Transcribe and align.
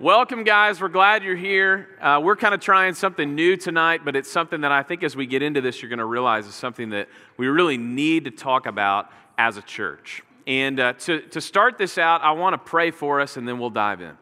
Welcome, 0.00 0.44
guys. 0.44 0.80
We're 0.80 0.90
glad 0.90 1.24
you're 1.24 1.34
here. 1.34 1.88
Uh, 2.00 2.20
we're 2.22 2.36
kind 2.36 2.54
of 2.54 2.60
trying 2.60 2.94
something 2.94 3.34
new 3.34 3.56
tonight, 3.56 4.02
but 4.04 4.14
it's 4.14 4.30
something 4.30 4.60
that 4.60 4.70
I 4.70 4.84
think 4.84 5.02
as 5.02 5.16
we 5.16 5.26
get 5.26 5.42
into 5.42 5.60
this, 5.60 5.82
you're 5.82 5.88
going 5.88 5.98
to 5.98 6.04
realize 6.04 6.46
is 6.46 6.54
something 6.54 6.90
that 6.90 7.08
we 7.36 7.48
really 7.48 7.76
need 7.78 8.26
to 8.26 8.30
talk 8.30 8.66
about 8.66 9.10
as 9.38 9.56
a 9.56 9.62
church. 9.62 10.22
And 10.46 10.78
uh, 10.78 10.92
to, 10.92 11.22
to 11.22 11.40
start 11.40 11.78
this 11.78 11.98
out, 11.98 12.22
I 12.22 12.30
want 12.30 12.54
to 12.54 12.58
pray 12.58 12.92
for 12.92 13.20
us 13.20 13.36
and 13.36 13.48
then 13.48 13.58
we'll 13.58 13.70
dive 13.70 14.00
in. 14.00 14.16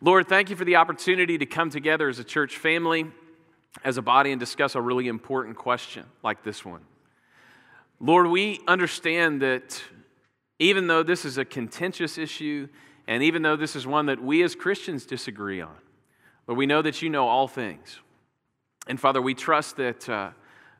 Lord, 0.00 0.28
thank 0.28 0.48
you 0.48 0.54
for 0.54 0.64
the 0.64 0.76
opportunity 0.76 1.38
to 1.38 1.46
come 1.46 1.70
together 1.70 2.08
as 2.08 2.20
a 2.20 2.24
church 2.24 2.56
family, 2.56 3.06
as 3.82 3.96
a 3.96 4.02
body, 4.02 4.30
and 4.30 4.38
discuss 4.38 4.76
a 4.76 4.80
really 4.80 5.08
important 5.08 5.56
question 5.56 6.04
like 6.22 6.44
this 6.44 6.64
one. 6.64 6.82
Lord, 7.98 8.28
we 8.28 8.60
understand 8.68 9.42
that 9.42 9.82
even 10.60 10.86
though 10.86 11.02
this 11.02 11.24
is 11.24 11.36
a 11.36 11.44
contentious 11.44 12.16
issue, 12.16 12.68
and 13.06 13.22
even 13.22 13.42
though 13.42 13.56
this 13.56 13.76
is 13.76 13.86
one 13.86 14.06
that 14.06 14.22
we 14.22 14.42
as 14.42 14.54
Christians 14.54 15.04
disagree 15.06 15.60
on, 15.60 15.76
but 16.46 16.54
we 16.54 16.66
know 16.66 16.82
that 16.82 17.02
you 17.02 17.10
know 17.10 17.28
all 17.28 17.48
things. 17.48 17.98
And 18.86 19.00
Father, 19.00 19.20
we 19.20 19.34
trust 19.34 19.76
that 19.76 20.08
uh, 20.08 20.30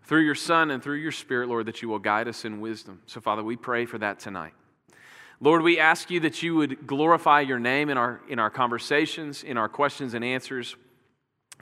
through 0.02 0.22
your 0.22 0.34
Son 0.34 0.70
and 0.70 0.82
through 0.82 0.96
your 0.96 1.12
Spirit, 1.12 1.48
Lord, 1.48 1.66
that 1.66 1.82
you 1.82 1.88
will 1.88 1.98
guide 1.98 2.28
us 2.28 2.44
in 2.44 2.60
wisdom. 2.60 3.00
So, 3.06 3.20
Father, 3.20 3.42
we 3.42 3.56
pray 3.56 3.86
for 3.86 3.98
that 3.98 4.18
tonight. 4.18 4.52
Lord, 5.40 5.62
we 5.62 5.78
ask 5.78 6.10
you 6.10 6.20
that 6.20 6.42
you 6.42 6.54
would 6.56 6.86
glorify 6.86 7.40
your 7.40 7.58
name 7.58 7.90
in 7.90 7.98
our, 7.98 8.20
in 8.28 8.38
our 8.38 8.50
conversations, 8.50 9.42
in 9.42 9.56
our 9.56 9.68
questions 9.68 10.14
and 10.14 10.24
answers. 10.24 10.76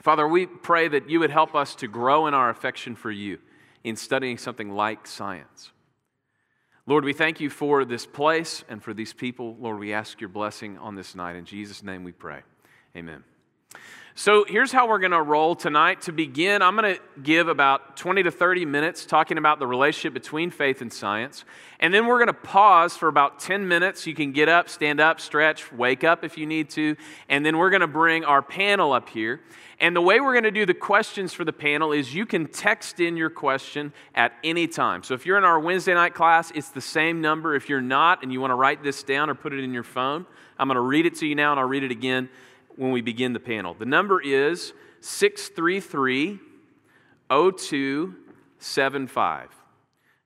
Father, 0.01 0.27
we 0.27 0.45
pray 0.45 0.87
that 0.87 1.09
you 1.09 1.19
would 1.19 1.31
help 1.31 1.55
us 1.55 1.75
to 1.75 1.87
grow 1.87 2.27
in 2.27 2.33
our 2.33 2.49
affection 2.49 2.95
for 2.95 3.11
you 3.11 3.39
in 3.83 3.95
studying 3.95 4.37
something 4.37 4.71
like 4.71 5.07
science. 5.07 5.71
Lord, 6.85 7.05
we 7.05 7.13
thank 7.13 7.39
you 7.39 7.49
for 7.49 7.85
this 7.85 8.05
place 8.05 8.65
and 8.67 8.83
for 8.83 8.93
these 8.93 9.13
people. 9.13 9.55
Lord, 9.57 9.79
we 9.79 9.93
ask 9.93 10.19
your 10.19 10.29
blessing 10.29 10.77
on 10.77 10.95
this 10.95 11.15
night. 11.15 11.37
In 11.37 11.45
Jesus' 11.45 11.81
name 11.81 12.03
we 12.03 12.11
pray. 12.11 12.41
Amen. 12.95 13.23
So 14.15 14.45
here's 14.47 14.71
how 14.71 14.87
we're 14.87 14.99
going 14.99 15.11
to 15.11 15.23
roll 15.23 15.55
tonight. 15.55 16.01
To 16.01 16.11
begin, 16.11 16.61
I'm 16.61 16.75
going 16.75 16.97
to 16.97 17.01
give 17.23 17.47
about 17.47 17.97
20 17.97 18.21
to 18.21 18.29
30 18.29 18.63
minutes 18.63 19.07
talking 19.07 19.39
about 19.39 19.57
the 19.57 19.65
relationship 19.65 20.13
between 20.13 20.51
faith 20.51 20.81
and 20.83 20.93
science. 20.93 21.45
And 21.79 21.91
then 21.91 22.05
we're 22.05 22.19
going 22.19 22.27
to 22.27 22.33
pause 22.33 22.95
for 22.95 23.07
about 23.07 23.39
10 23.39 23.67
minutes. 23.67 24.05
You 24.05 24.13
can 24.13 24.31
get 24.31 24.49
up, 24.49 24.69
stand 24.69 24.99
up, 24.99 25.19
stretch, 25.19 25.73
wake 25.73 26.03
up 26.03 26.23
if 26.23 26.37
you 26.37 26.45
need 26.45 26.69
to. 26.71 26.95
And 27.27 27.43
then 27.43 27.57
we're 27.57 27.71
going 27.71 27.81
to 27.81 27.87
bring 27.87 28.23
our 28.23 28.43
panel 28.43 28.93
up 28.93 29.09
here. 29.09 29.41
And 29.79 29.95
the 29.95 30.01
way 30.01 30.19
we're 30.19 30.33
going 30.33 30.43
to 30.43 30.51
do 30.51 30.67
the 30.67 30.75
questions 30.75 31.33
for 31.33 31.43
the 31.43 31.51
panel 31.51 31.91
is 31.91 32.13
you 32.13 32.27
can 32.27 32.45
text 32.45 32.99
in 32.99 33.17
your 33.17 33.31
question 33.31 33.93
at 34.13 34.33
any 34.43 34.67
time. 34.67 35.01
So 35.01 35.15
if 35.15 35.25
you're 35.25 35.39
in 35.39 35.43
our 35.43 35.59
Wednesday 35.59 35.95
night 35.95 36.13
class, 36.13 36.51
it's 36.53 36.69
the 36.69 36.81
same 36.81 37.19
number. 37.19 37.55
If 37.55 37.67
you're 37.67 37.81
not 37.81 38.21
and 38.21 38.31
you 38.31 38.39
want 38.39 38.51
to 38.51 38.55
write 38.55 38.83
this 38.83 39.01
down 39.01 39.31
or 39.31 39.33
put 39.33 39.53
it 39.53 39.63
in 39.63 39.73
your 39.73 39.81
phone, 39.81 40.27
I'm 40.59 40.67
going 40.67 40.75
to 40.75 40.81
read 40.81 41.07
it 41.07 41.15
to 41.15 41.25
you 41.25 41.33
now 41.33 41.49
and 41.49 41.59
I'll 41.59 41.67
read 41.67 41.83
it 41.83 41.89
again 41.89 42.29
when 42.77 42.91
we 42.91 43.01
begin 43.01 43.33
the 43.33 43.39
panel. 43.39 43.73
The 43.73 43.85
number 43.85 44.21
is 44.21 44.73
633 45.01 46.39
0275. 47.29 49.49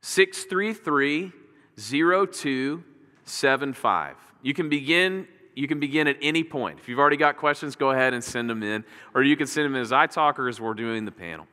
633 0.02 1.32
0275. 1.78 4.16
You 4.42 4.54
can 4.54 4.70
begin 4.70 5.28
you 5.58 5.68
can 5.68 5.80
begin 5.80 6.08
at 6.08 6.18
any 6.22 6.44
point. 6.44 6.78
If 6.78 6.88
you've 6.88 7.00
already 7.00 7.18
got 7.18 7.38
questions, 7.38 7.76
go 7.76 7.90
ahead 7.90 8.14
and 8.14 8.24
send 8.24 8.48
them 8.48 8.62
in, 8.62 8.86
or 9.16 9.24
you 9.24 9.36
can 9.36 9.48
send 9.48 9.66
them 9.66 9.74
in 9.74 9.82
as 9.82 9.92
I 9.92 10.06
talk 10.06 10.38
or 10.38 10.48
as 10.48 10.62
we're 10.62 10.76
doing 10.76 11.04
the 11.04 11.12
panel. 11.12 11.48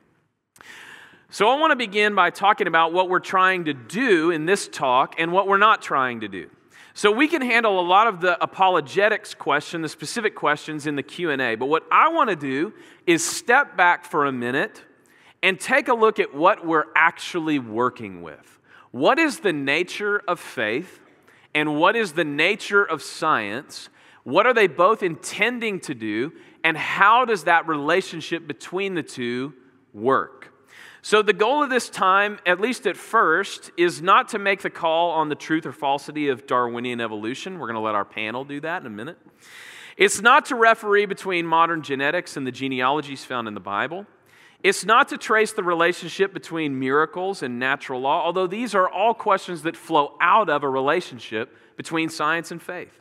So, 1.31 1.49
I 1.49 1.59
want 1.59 1.71
to 1.71 1.75
begin 1.75 2.13
by 2.13 2.29
talking 2.29 2.67
about 2.67 2.93
what 2.93 3.09
we're 3.09 3.19
trying 3.19 3.65
to 3.65 3.73
do 3.73 4.29
in 4.29 4.45
this 4.45 4.67
talk 4.67 5.15
and 5.17 5.31
what 5.31 5.47
we're 5.47 5.57
not 5.57 5.81
trying 5.81 6.19
to 6.19 6.27
do. 6.27 6.51
So 6.95 7.11
we 7.11 7.27
can 7.27 7.43
handle 7.43 7.79
a 7.79 7.85
lot 7.85 8.07
of 8.07 8.21
the 8.21 8.41
apologetics 8.41 9.35
question, 9.35 9.83
the 9.83 9.89
specific 9.89 10.33
questions 10.33 10.87
in 10.87 10.95
the 10.95 11.03
Q&A, 11.03 11.55
but 11.55 11.67
what 11.67 11.83
I 11.91 12.09
want 12.09 12.31
to 12.31 12.35
do 12.35 12.73
is 13.05 13.23
step 13.23 13.77
back 13.77 14.03
for 14.03 14.25
a 14.25 14.31
minute 14.31 14.83
and 15.43 15.59
take 15.59 15.89
a 15.89 15.93
look 15.93 16.19
at 16.19 16.33
what 16.33 16.65
we're 16.65 16.85
actually 16.95 17.59
working 17.59 18.23
with. 18.23 18.59
What 18.89 19.19
is 19.19 19.41
the 19.41 19.53
nature 19.53 20.23
of 20.27 20.39
faith 20.39 20.99
and 21.53 21.77
what 21.77 21.95
is 21.95 22.13
the 22.13 22.23
nature 22.25 22.83
of 22.83 23.03
science 23.03 23.89
what 24.25 24.47
are 24.47 24.55
they 24.55 24.65
both 24.65 25.03
intending 25.03 25.79
to 25.81 25.93
do? 25.93 26.33
And 26.63 26.75
how 26.75 27.25
does 27.25 27.43
that 27.43 27.67
relationship 27.67 28.47
between 28.47 28.95
the 28.95 29.03
two 29.03 29.53
work? 29.93 30.51
So, 31.05 31.21
the 31.21 31.33
goal 31.33 31.61
of 31.61 31.69
this 31.69 31.87
time, 31.87 32.39
at 32.47 32.59
least 32.59 32.87
at 32.87 32.97
first, 32.97 33.69
is 33.77 34.01
not 34.01 34.29
to 34.29 34.39
make 34.39 34.63
the 34.63 34.71
call 34.71 35.11
on 35.11 35.29
the 35.29 35.35
truth 35.35 35.67
or 35.67 35.71
falsity 35.71 36.29
of 36.29 36.47
Darwinian 36.47 36.99
evolution. 36.99 37.59
We're 37.59 37.67
going 37.67 37.75
to 37.75 37.81
let 37.81 37.93
our 37.93 38.03
panel 38.03 38.43
do 38.43 38.59
that 38.61 38.81
in 38.81 38.87
a 38.87 38.89
minute. 38.89 39.19
It's 39.97 40.19
not 40.19 40.45
to 40.47 40.55
referee 40.55 41.05
between 41.05 41.45
modern 41.45 41.83
genetics 41.83 42.37
and 42.37 42.47
the 42.47 42.51
genealogies 42.51 43.23
found 43.23 43.47
in 43.47 43.53
the 43.53 43.59
Bible. 43.59 44.07
It's 44.63 44.83
not 44.83 45.09
to 45.09 45.17
trace 45.19 45.53
the 45.53 45.61
relationship 45.61 46.33
between 46.33 46.79
miracles 46.79 47.43
and 47.43 47.59
natural 47.59 48.01
law, 48.01 48.25
although 48.25 48.47
these 48.47 48.73
are 48.73 48.89
all 48.89 49.13
questions 49.13 49.61
that 49.61 49.77
flow 49.77 50.17
out 50.19 50.49
of 50.49 50.63
a 50.63 50.69
relationship 50.69 51.55
between 51.77 52.09
science 52.09 52.49
and 52.49 52.59
faith. 52.59 52.99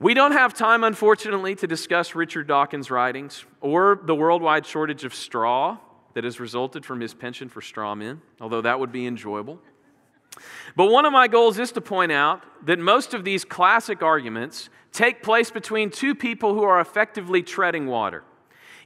We 0.00 0.14
don't 0.14 0.32
have 0.32 0.54
time, 0.54 0.84
unfortunately, 0.84 1.54
to 1.56 1.66
discuss 1.66 2.14
Richard 2.14 2.48
Dawkins' 2.48 2.90
writings 2.90 3.44
or 3.60 4.00
the 4.02 4.14
worldwide 4.14 4.64
shortage 4.64 5.04
of 5.04 5.14
straw 5.14 5.76
that 6.14 6.24
has 6.24 6.40
resulted 6.40 6.84
from 6.84 7.00
his 7.00 7.14
penchant 7.14 7.52
for 7.52 7.60
straw 7.60 7.94
men, 7.94 8.20
although 8.40 8.60
that 8.60 8.80
would 8.80 8.92
be 8.92 9.06
enjoyable. 9.06 9.58
But 10.76 10.86
one 10.90 11.04
of 11.04 11.12
my 11.12 11.28
goals 11.28 11.58
is 11.58 11.72
to 11.72 11.80
point 11.80 12.12
out 12.12 12.42
that 12.66 12.78
most 12.78 13.14
of 13.14 13.24
these 13.24 13.44
classic 13.44 14.02
arguments 14.02 14.68
take 14.92 15.22
place 15.22 15.50
between 15.50 15.90
two 15.90 16.14
people 16.14 16.54
who 16.54 16.62
are 16.62 16.80
effectively 16.80 17.42
treading 17.42 17.86
water, 17.86 18.24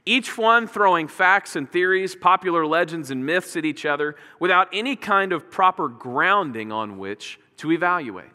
each 0.05 0.37
one 0.37 0.67
throwing 0.67 1.07
facts 1.07 1.55
and 1.55 1.71
theories, 1.71 2.15
popular 2.15 2.65
legends 2.65 3.11
and 3.11 3.25
myths 3.25 3.55
at 3.55 3.65
each 3.65 3.85
other 3.85 4.15
without 4.39 4.67
any 4.73 4.95
kind 4.95 5.31
of 5.31 5.49
proper 5.49 5.87
grounding 5.87 6.71
on 6.71 6.97
which 6.97 7.39
to 7.57 7.71
evaluate. 7.71 8.31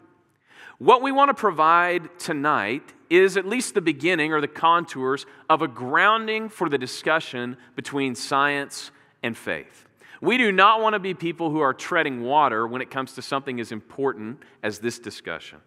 What 0.77 1.01
we 1.01 1.11
want 1.11 1.29
to 1.29 1.33
provide 1.33 2.17
tonight 2.19 2.93
is 3.09 3.37
at 3.37 3.47
least 3.47 3.73
the 3.73 3.81
beginning 3.81 4.33
or 4.33 4.41
the 4.41 4.47
contours 4.47 5.25
of 5.49 5.61
a 5.61 5.67
grounding 5.67 6.49
for 6.49 6.69
the 6.69 6.77
discussion 6.77 7.57
between 7.75 8.15
science 8.15 8.91
and 9.23 9.35
faith. 9.35 9.85
We 10.21 10.37
do 10.37 10.51
not 10.51 10.81
want 10.81 10.93
to 10.93 10.99
be 10.99 11.13
people 11.13 11.49
who 11.49 11.59
are 11.59 11.73
treading 11.73 12.21
water 12.21 12.67
when 12.67 12.81
it 12.81 12.91
comes 12.91 13.13
to 13.13 13.21
something 13.21 13.59
as 13.59 13.71
important 13.71 14.43
as 14.61 14.79
this 14.79 14.99
discussion. 14.99 15.59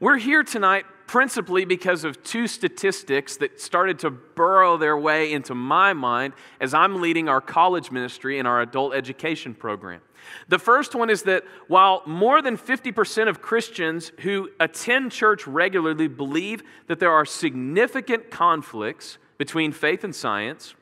We're 0.00 0.18
here 0.18 0.42
tonight 0.42 0.84
principally 1.06 1.64
because 1.64 2.04
of 2.04 2.22
two 2.22 2.46
statistics 2.46 3.36
that 3.36 3.60
started 3.60 3.98
to 3.98 4.10
burrow 4.10 4.78
their 4.78 4.96
way 4.96 5.32
into 5.32 5.54
my 5.54 5.92
mind 5.92 6.32
as 6.60 6.72
I'm 6.72 7.02
leading 7.02 7.28
our 7.28 7.40
college 7.40 7.90
ministry 7.90 8.38
and 8.38 8.48
our 8.48 8.62
adult 8.62 8.94
education 8.94 9.54
program. 9.54 10.00
The 10.48 10.58
first 10.58 10.94
one 10.94 11.10
is 11.10 11.24
that 11.24 11.44
while 11.68 12.02
more 12.06 12.40
than 12.40 12.56
50% 12.56 13.28
of 13.28 13.42
Christians 13.42 14.12
who 14.20 14.50
attend 14.58 15.12
church 15.12 15.46
regularly 15.46 16.08
believe 16.08 16.62
that 16.86 16.98
there 16.98 17.12
are 17.12 17.26
significant 17.26 18.30
conflicts 18.30 19.18
between 19.36 19.72
faith 19.72 20.04
and 20.04 20.14
science, 20.14 20.74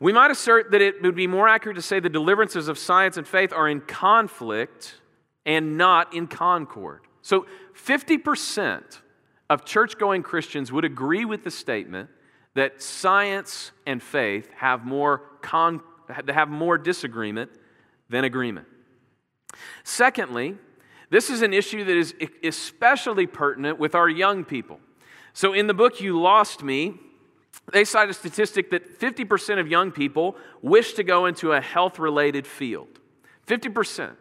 we 0.00 0.12
might 0.12 0.30
assert 0.30 0.72
that 0.72 0.80
it 0.80 1.00
would 1.02 1.14
be 1.14 1.28
more 1.28 1.48
accurate 1.48 1.76
to 1.76 1.82
say 1.82 2.00
the 2.00 2.08
deliverances 2.08 2.66
of 2.66 2.76
science 2.76 3.16
and 3.16 3.28
faith 3.28 3.52
are 3.52 3.68
in 3.68 3.80
conflict 3.82 4.94
and 5.46 5.78
not 5.78 6.12
in 6.12 6.26
concord. 6.26 7.02
So 7.22 7.46
50% 7.74 9.00
of 9.48 9.64
church 9.64 9.98
going 9.98 10.22
Christians 10.22 10.72
would 10.72 10.84
agree 10.84 11.24
with 11.24 11.44
the 11.44 11.50
statement 11.50 12.10
that 12.54 12.82
science 12.82 13.72
and 13.86 14.02
faith 14.02 14.50
have 14.56 14.84
more, 14.84 15.22
con- 15.40 15.80
have 16.28 16.48
more 16.48 16.76
disagreement 16.76 17.50
than 18.10 18.24
agreement. 18.24 18.66
Secondly, 19.84 20.56
this 21.10 21.30
is 21.30 21.42
an 21.42 21.52
issue 21.52 21.84
that 21.84 21.96
is 21.96 22.14
especially 22.42 23.26
pertinent 23.26 23.78
with 23.78 23.94
our 23.94 24.08
young 24.08 24.44
people. 24.44 24.80
So, 25.34 25.52
in 25.52 25.66
the 25.66 25.74
book 25.74 26.00
You 26.00 26.20
Lost 26.20 26.62
Me, 26.62 26.94
they 27.72 27.84
cite 27.84 28.10
a 28.10 28.14
statistic 28.14 28.70
that 28.70 28.98
50% 28.98 29.58
of 29.58 29.68
young 29.68 29.92
people 29.92 30.36
wish 30.60 30.94
to 30.94 31.04
go 31.04 31.26
into 31.26 31.52
a 31.52 31.60
health 31.60 31.98
related 31.98 32.46
field. 32.46 33.00
50%. 33.46 34.14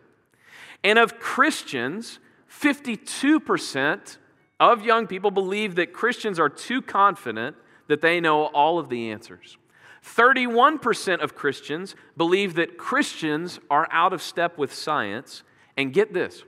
And 0.84 1.00
of 1.00 1.20
Christians, 1.20 2.20
52% 2.52 4.18
of 4.60 4.86
young 4.86 5.08
people 5.08 5.32
believe 5.32 5.76
that 5.76 5.94
Christians 5.94 6.40
are 6.40 6.50
too 6.50 6.82
confident 6.82 7.56
that 7.88 8.02
they 8.02 8.20
know 8.20 8.46
all 8.48 8.78
of 8.78 8.90
the 8.90 9.10
answers. 9.10 9.58
31% 10.06 11.22
of 11.22 11.36
Christians 11.36 11.96
believe 12.18 12.56
that 12.56 12.78
Christians 12.78 13.60
are 13.70 13.88
out 13.92 14.14
of 14.14 14.22
step 14.22 14.58
with 14.58 14.74
science. 14.74 15.44
And 15.78 15.94
get 15.94 16.14
this 16.14 16.44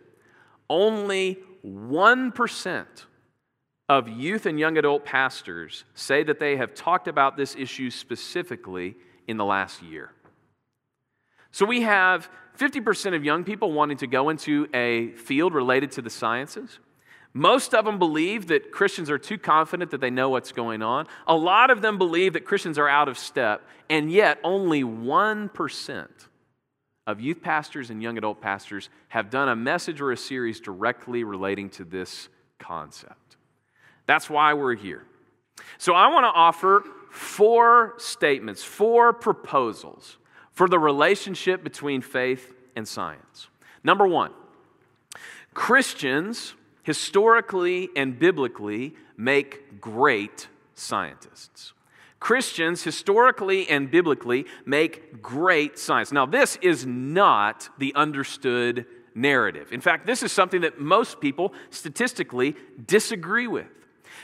only 0.69 1.39
1% 1.65 2.85
of 3.89 4.09
youth 4.09 4.45
and 4.45 4.59
young 4.59 4.77
adult 4.77 5.05
pastors 5.05 5.85
say 5.93 6.23
that 6.23 6.39
they 6.39 6.57
have 6.57 6.73
talked 6.73 7.07
about 7.07 7.37
this 7.37 7.55
issue 7.55 7.89
specifically 7.89 8.95
in 9.27 9.37
the 9.37 9.45
last 9.45 9.81
year. 9.81 10.11
So 11.51 11.65
we 11.65 11.81
have 11.81 12.29
50% 12.57 13.15
of 13.15 13.23
young 13.23 13.43
people 13.43 13.71
wanting 13.71 13.97
to 13.97 14.07
go 14.07 14.29
into 14.29 14.67
a 14.73 15.11
field 15.11 15.53
related 15.53 15.91
to 15.93 16.01
the 16.01 16.09
sciences, 16.09 16.79
Most 17.33 17.73
of 17.73 17.83
them 17.85 17.97
believe 17.97 18.47
that 18.47 18.71
Christians 18.71 19.09
are 19.09 19.17
too 19.17 19.39
confident 19.39 19.89
that 19.91 20.01
they 20.01 20.11
know 20.11 20.29
what's 20.29 20.51
going 20.51 20.83
on. 20.83 21.07
A 21.25 21.35
lot 21.35 21.71
of 21.71 21.81
them 21.81 21.97
believe 21.97 22.33
that 22.33 22.45
Christians 22.45 22.77
are 22.77 22.87
out 22.87 23.07
of 23.07 23.17
step, 23.17 23.67
and 23.89 24.11
yet 24.11 24.39
only 24.43 24.83
1% 24.83 26.07
of 27.07 27.19
youth 27.19 27.41
pastors 27.41 27.89
and 27.89 28.03
young 28.03 28.19
adult 28.19 28.39
pastors 28.39 28.89
have 29.09 29.31
done 29.31 29.49
a 29.49 29.55
message 29.55 29.99
or 29.99 30.11
a 30.11 30.17
series 30.17 30.59
directly 30.59 31.23
relating 31.23 31.69
to 31.71 31.83
this 31.83 32.29
concept. 32.59 33.37
That's 34.05 34.29
why 34.29 34.53
we're 34.53 34.75
here. 34.75 35.03
So 35.79 35.93
I 35.93 36.07
want 36.09 36.25
to 36.25 36.39
offer 36.39 36.83
four 37.09 37.95
statements, 37.97 38.63
four 38.63 39.11
proposals 39.11 40.17
for 40.53 40.69
the 40.69 40.79
relationship 40.79 41.63
between 41.63 42.01
faith 42.01 42.53
and 42.75 42.87
science. 42.87 43.49
Number 43.83 44.07
one, 44.07 44.31
Christians 45.53 46.53
historically 46.83 47.89
and 47.95 48.17
biblically 48.17 48.95
make 49.17 49.81
great 49.81 50.47
scientists. 50.75 51.73
Christians, 52.19 52.83
historically 52.83 53.67
and 53.67 53.91
biblically, 53.91 54.45
make 54.65 55.21
great 55.21 55.77
science. 55.77 56.11
Now, 56.11 56.25
this 56.25 56.57
is 56.61 56.85
not 56.85 57.67
the 57.77 57.93
understood 57.95 58.85
narrative. 59.13 59.73
In 59.73 59.81
fact, 59.81 60.05
this 60.05 60.23
is 60.23 60.31
something 60.31 60.61
that 60.61 60.79
most 60.79 61.19
people 61.19 61.53
statistically 61.69 62.55
disagree 62.85 63.47
with. 63.47 63.67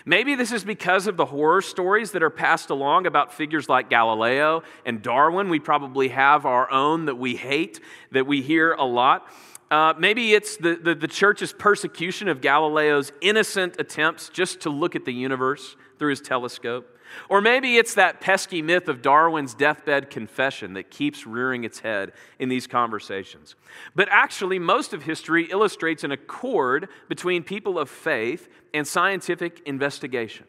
Maybe 0.05 0.35
this 0.35 0.51
is 0.51 0.63
because 0.63 1.07
of 1.07 1.17
the 1.17 1.25
horror 1.25 1.61
stories 1.61 2.11
that 2.11 2.23
are 2.23 2.29
passed 2.29 2.69
along 2.69 3.05
about 3.05 3.33
figures 3.33 3.69
like 3.69 3.89
Galileo 3.89 4.63
and 4.85 5.01
Darwin. 5.01 5.49
We 5.49 5.59
probably 5.59 6.09
have 6.09 6.45
our 6.45 6.69
own 6.71 7.05
that 7.05 7.15
we 7.15 7.35
hate, 7.35 7.79
that 8.11 8.25
we 8.25 8.41
hear 8.41 8.73
a 8.73 8.85
lot. 8.85 9.27
Uh, 9.71 9.93
maybe 9.99 10.33
it's 10.33 10.57
the, 10.57 10.75
the, 10.75 10.95
the 10.95 11.07
church's 11.07 11.53
persecution 11.53 12.27
of 12.27 12.41
Galileo's 12.41 13.11
innocent 13.21 13.75
attempts 13.79 14.29
just 14.29 14.61
to 14.61 14.69
look 14.69 14.95
at 14.95 15.05
the 15.05 15.13
universe 15.13 15.75
through 15.99 16.09
his 16.09 16.21
telescope. 16.21 16.97
Or 17.27 17.41
maybe 17.41 17.77
it's 17.77 17.93
that 17.95 18.21
pesky 18.21 18.61
myth 18.61 18.87
of 18.87 19.01
Darwin's 19.01 19.53
deathbed 19.53 20.09
confession 20.09 20.73
that 20.73 20.89
keeps 20.89 21.25
rearing 21.25 21.63
its 21.63 21.79
head 21.79 22.11
in 22.39 22.49
these 22.49 22.67
conversations. 22.67 23.55
But 23.95 24.07
actually, 24.11 24.59
most 24.59 24.93
of 24.93 25.03
history 25.03 25.45
illustrates 25.45 26.03
an 26.03 26.11
accord 26.11 26.89
between 27.07 27.43
people 27.43 27.79
of 27.79 27.89
faith 27.89 28.49
and 28.73 28.87
scientific 28.87 29.61
investigation. 29.65 30.45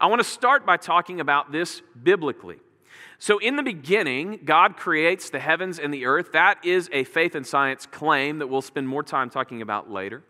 I 0.00 0.06
want 0.06 0.20
to 0.20 0.28
start 0.28 0.66
by 0.66 0.76
talking 0.76 1.20
about 1.20 1.52
this 1.52 1.82
biblically. 2.02 2.58
So, 3.18 3.38
in 3.38 3.56
the 3.56 3.62
beginning, 3.62 4.40
God 4.44 4.78
creates 4.78 5.28
the 5.28 5.40
heavens 5.40 5.78
and 5.78 5.92
the 5.92 6.06
earth. 6.06 6.32
That 6.32 6.64
is 6.64 6.88
a 6.92 7.04
faith 7.04 7.34
and 7.34 7.46
science 7.46 7.86
claim 7.86 8.38
that 8.38 8.46
we'll 8.46 8.62
spend 8.62 8.88
more 8.88 9.02
time 9.02 9.28
talking 9.28 9.60
about 9.60 9.90
later. 9.90 10.22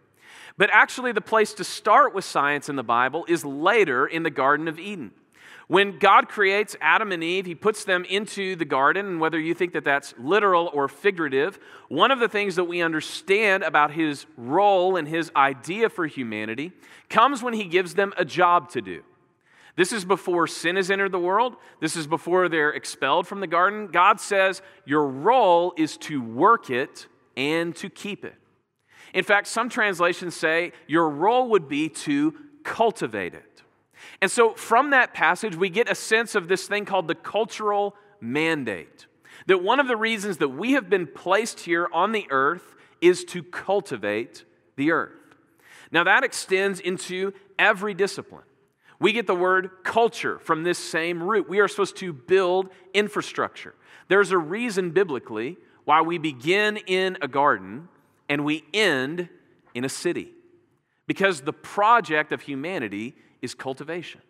But 0.59 0.71
actually, 0.73 1.12
the 1.12 1.21
place 1.21 1.55
to 1.55 1.65
start 1.65 2.15
with 2.15 2.25
science 2.25 2.69
in 2.69 2.77
the 2.77 2.82
Bible 2.82 3.25
is 3.29 3.44
later 3.44 4.06
in 4.06 4.25
the 4.25 4.31
Garden 4.31 4.67
of 4.67 4.79
Eden. 4.79 5.12
When 5.70 6.00
God 6.00 6.28
creates 6.28 6.75
Adam 6.81 7.12
and 7.12 7.22
Eve, 7.22 7.46
he 7.46 7.55
puts 7.55 7.84
them 7.84 8.05
into 8.06 8.56
the 8.56 8.64
garden, 8.64 9.06
and 9.06 9.20
whether 9.20 9.38
you 9.38 9.55
think 9.55 9.72
that 9.75 9.84
that's 9.84 10.12
literal 10.19 10.69
or 10.75 10.88
figurative, 10.88 11.61
one 11.88 12.11
of 12.11 12.19
the 12.19 12.28
things 12.28 12.56
that 12.56 12.64
we 12.64 12.82
understand 12.82 13.62
about 13.62 13.93
his 13.93 14.26
role 14.37 14.96
and 14.96 15.06
his 15.06 15.31
idea 15.37 15.88
for 15.88 16.08
humanity 16.08 16.72
comes 17.08 17.40
when 17.40 17.55
he 17.55 17.67
gives 17.67 17.94
them 17.94 18.12
a 18.17 18.25
job 18.25 18.69
to 18.70 18.81
do. 18.81 19.05
This 19.76 19.93
is 19.93 20.05
before 20.05 20.49
sin 20.49 20.75
has 20.75 20.90
entered 20.90 21.12
the 21.12 21.20
world. 21.20 21.55
This 21.81 21.94
is 21.94 22.08
before 22.08 22.49
they're 22.49 22.70
expelled 22.70 23.28
from 23.28 23.38
the 23.38 23.46
garden. 23.46 23.87
God 23.93 24.20
says, 24.20 24.62
Your 24.84 25.06
role 25.06 25.72
is 25.76 25.96
to 25.99 26.20
work 26.20 26.69
it 26.69 27.06
and 27.37 27.76
to 27.76 27.88
keep 27.88 28.25
it. 28.25 28.34
In 29.14 29.22
fact, 29.22 29.46
some 29.46 29.69
translations 29.69 30.34
say 30.34 30.72
your 30.88 31.08
role 31.08 31.49
would 31.50 31.69
be 31.69 31.88
to 31.90 32.34
cultivate 32.64 33.34
it. 33.34 33.44
And 34.20 34.31
so, 34.31 34.55
from 34.55 34.91
that 34.91 35.14
passage, 35.14 35.56
we 35.56 35.70
get 35.70 35.91
a 35.91 35.94
sense 35.94 36.35
of 36.35 36.49
this 36.49 36.67
thing 36.67 36.85
called 36.85 37.08
the 37.08 37.14
cultural 37.14 37.94
mandate. 38.20 39.06
That 39.47 39.62
one 39.62 39.81
of 39.81 39.88
the 39.88 39.97
reasons 39.97 40.38
that 40.38 40.50
we 40.50 40.73
have 40.73 40.91
been 40.91 41.06
placed 41.06 41.61
here 41.61 41.88
on 41.93 42.12
the 42.12 42.26
earth 42.31 42.75
is 43.00 43.25
to 43.26 43.43
cultivate 43.43 44.44
the 44.76 44.93
earth. 44.93 45.12
Now, 45.91 46.05
that 46.05 46.25
extends 46.25 46.81
into 46.81 47.32
every 47.58 47.94
discipline. 47.94 48.44
We 48.99 49.12
get 49.12 49.26
the 49.26 49.35
word 49.35 49.70
culture 49.82 50.38
from 50.38 50.62
this 50.62 50.79
same 50.79 51.23
root. 51.23 51.49
We 51.49 51.61
are 51.61 51.69
supposed 51.69 51.96
to 51.96 52.12
build 52.12 52.69
infrastructure. 52.93 53.75
There's 54.08 54.31
a 54.31 54.38
reason 54.38 54.91
biblically 54.91 55.56
why 55.85 56.03
we 56.03 56.19
begin 56.19 56.76
in 56.76 57.17
a 57.23 57.29
garden 57.29 57.88
and 58.29 58.44
we 58.44 58.64
end 58.75 59.29
in 59.75 59.85
a 59.85 59.88
city. 59.88 60.32
Because 61.06 61.41
the 61.41 61.53
project 61.53 62.31
of 62.31 62.43
humanity 62.43 63.14
is 63.43 63.55
cultivation. 63.55 64.21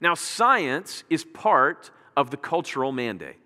Now, 0.00 0.14
science 0.14 1.04
is 1.10 1.24
part 1.24 1.90
of 2.16 2.30
the 2.30 2.36
cultural 2.36 2.92
mandate. 2.92 3.36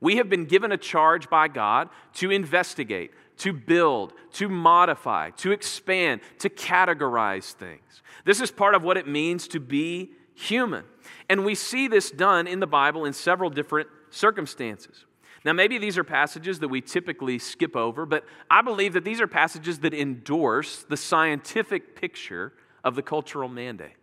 We 0.00 0.16
have 0.16 0.28
been 0.28 0.46
given 0.46 0.72
a 0.72 0.76
charge 0.76 1.28
by 1.28 1.48
God 1.48 1.90
to 2.14 2.30
investigate, 2.30 3.12
to 3.38 3.52
build, 3.52 4.14
to 4.32 4.48
modify, 4.48 5.30
to 5.30 5.52
expand, 5.52 6.20
to 6.38 6.48
categorize 6.48 7.52
things. 7.52 8.02
This 8.24 8.40
is 8.40 8.50
part 8.50 8.74
of 8.74 8.82
what 8.82 8.96
it 8.96 9.06
means 9.06 9.46
to 9.48 9.60
be 9.60 10.12
human. 10.34 10.84
And 11.28 11.44
we 11.44 11.54
see 11.54 11.86
this 11.86 12.10
done 12.10 12.46
in 12.46 12.60
the 12.60 12.66
Bible 12.66 13.04
in 13.04 13.12
several 13.12 13.50
different 13.50 13.88
circumstances. 14.10 15.04
Now, 15.44 15.52
maybe 15.52 15.78
these 15.78 15.96
are 15.96 16.04
passages 16.04 16.58
that 16.58 16.68
we 16.68 16.80
typically 16.80 17.38
skip 17.38 17.74
over, 17.74 18.04
but 18.04 18.24
I 18.50 18.62
believe 18.62 18.92
that 18.92 19.04
these 19.04 19.20
are 19.20 19.26
passages 19.26 19.78
that 19.80 19.94
endorse 19.94 20.82
the 20.82 20.96
scientific 20.96 21.96
picture 21.96 22.52
of 22.84 22.94
the 22.94 23.02
cultural 23.02 23.48
mandate. 23.48 23.94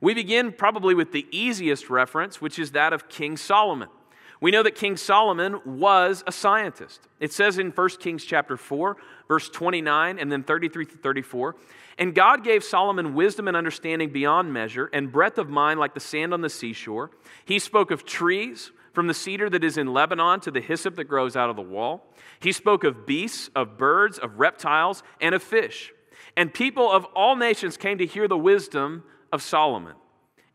We 0.00 0.14
begin 0.14 0.52
probably 0.52 0.94
with 0.94 1.12
the 1.12 1.26
easiest 1.30 1.90
reference, 1.90 2.40
which 2.40 2.58
is 2.58 2.72
that 2.72 2.92
of 2.92 3.08
King 3.08 3.36
Solomon. 3.36 3.88
We 4.40 4.50
know 4.50 4.62
that 4.62 4.74
King 4.74 4.96
Solomon 4.96 5.60
was 5.66 6.24
a 6.26 6.32
scientist. 6.32 7.06
It 7.20 7.32
says 7.32 7.58
in 7.58 7.72
1 7.72 7.88
Kings 8.00 8.24
chapter 8.24 8.56
4, 8.56 8.96
verse 9.28 9.50
29 9.50 10.18
and 10.18 10.32
then 10.32 10.42
33 10.42 10.86
to 10.86 10.96
34, 10.96 11.56
and 11.98 12.14
God 12.14 12.42
gave 12.42 12.64
Solomon 12.64 13.14
wisdom 13.14 13.48
and 13.48 13.56
understanding 13.56 14.10
beyond 14.10 14.52
measure 14.52 14.88
and 14.94 15.12
breadth 15.12 15.36
of 15.36 15.50
mind 15.50 15.78
like 15.78 15.92
the 15.92 16.00
sand 16.00 16.32
on 16.32 16.40
the 16.40 16.48
seashore. 16.48 17.10
He 17.44 17.58
spoke 17.58 17.90
of 17.90 18.06
trees, 18.06 18.70
from 18.92 19.06
the 19.06 19.14
cedar 19.14 19.48
that 19.50 19.64
is 19.64 19.78
in 19.78 19.92
Lebanon 19.92 20.40
to 20.40 20.50
the 20.50 20.60
hyssop 20.60 20.96
that 20.96 21.04
grows 21.04 21.36
out 21.36 21.50
of 21.50 21.56
the 21.56 21.62
wall. 21.62 22.12
He 22.40 22.52
spoke 22.52 22.84
of 22.84 23.06
beasts, 23.06 23.50
of 23.54 23.78
birds, 23.78 24.18
of 24.18 24.38
reptiles, 24.38 25.02
and 25.20 25.34
of 25.34 25.42
fish. 25.42 25.92
And 26.36 26.52
people 26.52 26.90
of 26.90 27.04
all 27.14 27.36
nations 27.36 27.76
came 27.76 27.98
to 27.98 28.06
hear 28.06 28.28
the 28.28 28.38
wisdom 28.38 29.04
of 29.32 29.42
Solomon, 29.42 29.94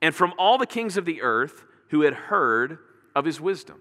and 0.02 0.14
from 0.14 0.34
all 0.38 0.58
the 0.58 0.66
kings 0.66 0.98
of 0.98 1.06
the 1.06 1.22
earth 1.22 1.64
who 1.90 2.02
had 2.02 2.14
heard 2.14 2.80
of 3.16 3.26
his 3.26 3.40
wisdom. 3.40 3.80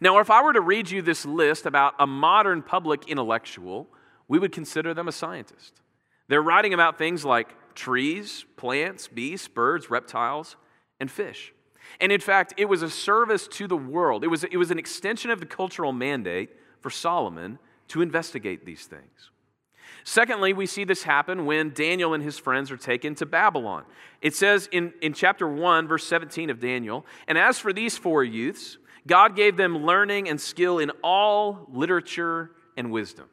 Now, 0.00 0.18
if 0.18 0.30
I 0.30 0.42
were 0.42 0.52
to 0.52 0.60
read 0.60 0.90
you 0.90 1.02
this 1.02 1.26
list 1.26 1.66
about 1.66 1.94
a 1.98 2.06
modern 2.06 2.62
public 2.62 3.08
intellectual, 3.08 3.88
we 4.28 4.38
would 4.38 4.52
consider 4.52 4.94
them 4.94 5.08
a 5.08 5.12
scientist. 5.12 5.80
They're 6.28 6.42
writing 6.42 6.72
about 6.72 6.98
things 6.98 7.24
like 7.24 7.54
trees, 7.74 8.44
plants, 8.56 9.08
beasts, 9.08 9.48
birds, 9.48 9.90
reptiles, 9.90 10.56
and 11.00 11.10
fish. 11.10 11.52
And 12.00 12.12
in 12.12 12.20
fact, 12.20 12.54
it 12.56 12.66
was 12.66 12.82
a 12.82 12.90
service 12.90 13.48
to 13.48 13.66
the 13.66 13.76
world. 13.76 14.24
It 14.24 14.28
was, 14.28 14.44
it 14.44 14.56
was 14.56 14.70
an 14.70 14.78
extension 14.78 15.30
of 15.30 15.40
the 15.40 15.46
cultural 15.46 15.92
mandate 15.92 16.50
for 16.80 16.90
Solomon 16.90 17.58
to 17.88 18.02
investigate 18.02 18.64
these 18.64 18.86
things. 18.86 19.31
Secondly, 20.04 20.52
we 20.52 20.66
see 20.66 20.84
this 20.84 21.02
happen 21.02 21.46
when 21.46 21.70
Daniel 21.70 22.14
and 22.14 22.22
his 22.22 22.38
friends 22.38 22.70
are 22.70 22.76
taken 22.76 23.14
to 23.16 23.26
Babylon. 23.26 23.84
It 24.20 24.34
says 24.34 24.68
in, 24.72 24.92
in 25.00 25.12
chapter 25.12 25.48
1, 25.48 25.88
verse 25.88 26.04
17 26.04 26.50
of 26.50 26.60
Daniel, 26.60 27.06
and 27.28 27.38
as 27.38 27.58
for 27.58 27.72
these 27.72 27.96
four 27.96 28.24
youths, 28.24 28.78
God 29.06 29.36
gave 29.36 29.56
them 29.56 29.84
learning 29.84 30.28
and 30.28 30.40
skill 30.40 30.78
in 30.78 30.90
all 31.02 31.66
literature 31.72 32.50
and 32.76 32.90
wisdom. 32.90 33.28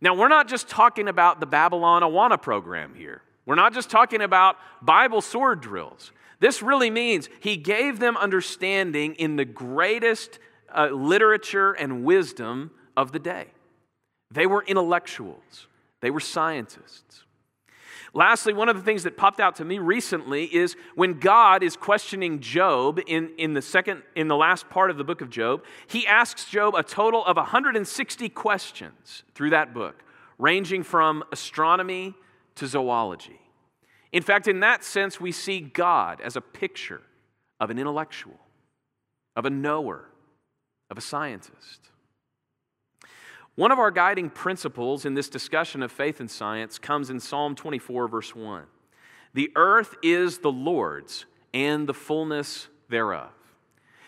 Now, 0.00 0.14
we're 0.14 0.28
not 0.28 0.48
just 0.48 0.68
talking 0.68 1.08
about 1.08 1.40
the 1.40 1.46
Babylon 1.46 2.02
Awana 2.02 2.40
program 2.40 2.94
here. 2.94 3.22
We're 3.46 3.54
not 3.54 3.72
just 3.72 3.90
talking 3.90 4.20
about 4.20 4.56
Bible 4.80 5.20
sword 5.20 5.60
drills. 5.60 6.12
This 6.40 6.62
really 6.62 6.90
means 6.90 7.28
he 7.40 7.56
gave 7.56 8.00
them 8.00 8.16
understanding 8.16 9.14
in 9.14 9.36
the 9.36 9.44
greatest 9.44 10.38
uh, 10.74 10.88
literature 10.88 11.72
and 11.72 12.04
wisdom 12.04 12.72
of 12.96 13.12
the 13.12 13.18
day. 13.18 13.46
They 14.30 14.46
were 14.46 14.64
intellectuals. 14.66 15.68
They 16.02 16.10
were 16.10 16.20
scientists. 16.20 17.24
Lastly, 18.14 18.52
one 18.52 18.68
of 18.68 18.76
the 18.76 18.82
things 18.82 19.04
that 19.04 19.16
popped 19.16 19.40
out 19.40 19.56
to 19.56 19.64
me 19.64 19.78
recently 19.78 20.44
is 20.54 20.76
when 20.94 21.18
God 21.18 21.62
is 21.62 21.76
questioning 21.76 22.40
Job 22.40 23.00
in, 23.06 23.30
in, 23.38 23.54
the 23.54 23.62
second, 23.62 24.02
in 24.14 24.28
the 24.28 24.36
last 24.36 24.68
part 24.68 24.90
of 24.90 24.98
the 24.98 25.04
book 25.04 25.22
of 25.22 25.30
Job, 25.30 25.64
he 25.86 26.06
asks 26.06 26.44
Job 26.44 26.74
a 26.74 26.82
total 26.82 27.24
of 27.24 27.36
160 27.36 28.28
questions 28.28 29.22
through 29.34 29.50
that 29.50 29.72
book, 29.72 30.04
ranging 30.38 30.82
from 30.82 31.24
astronomy 31.32 32.14
to 32.56 32.66
zoology. 32.66 33.40
In 34.10 34.22
fact, 34.22 34.46
in 34.46 34.60
that 34.60 34.84
sense, 34.84 35.18
we 35.18 35.32
see 35.32 35.60
God 35.60 36.20
as 36.20 36.36
a 36.36 36.42
picture 36.42 37.00
of 37.58 37.70
an 37.70 37.78
intellectual, 37.78 38.38
of 39.36 39.46
a 39.46 39.50
knower, 39.50 40.04
of 40.90 40.98
a 40.98 41.00
scientist. 41.00 41.91
One 43.54 43.70
of 43.70 43.78
our 43.78 43.90
guiding 43.90 44.30
principles 44.30 45.04
in 45.04 45.12
this 45.12 45.28
discussion 45.28 45.82
of 45.82 45.92
faith 45.92 46.20
and 46.20 46.30
science 46.30 46.78
comes 46.78 47.10
in 47.10 47.20
Psalm 47.20 47.54
24, 47.54 48.08
verse 48.08 48.34
1. 48.34 48.64
The 49.34 49.50
earth 49.56 49.94
is 50.02 50.38
the 50.38 50.52
Lord's 50.52 51.26
and 51.52 51.86
the 51.86 51.92
fullness 51.92 52.68
thereof. 52.88 53.30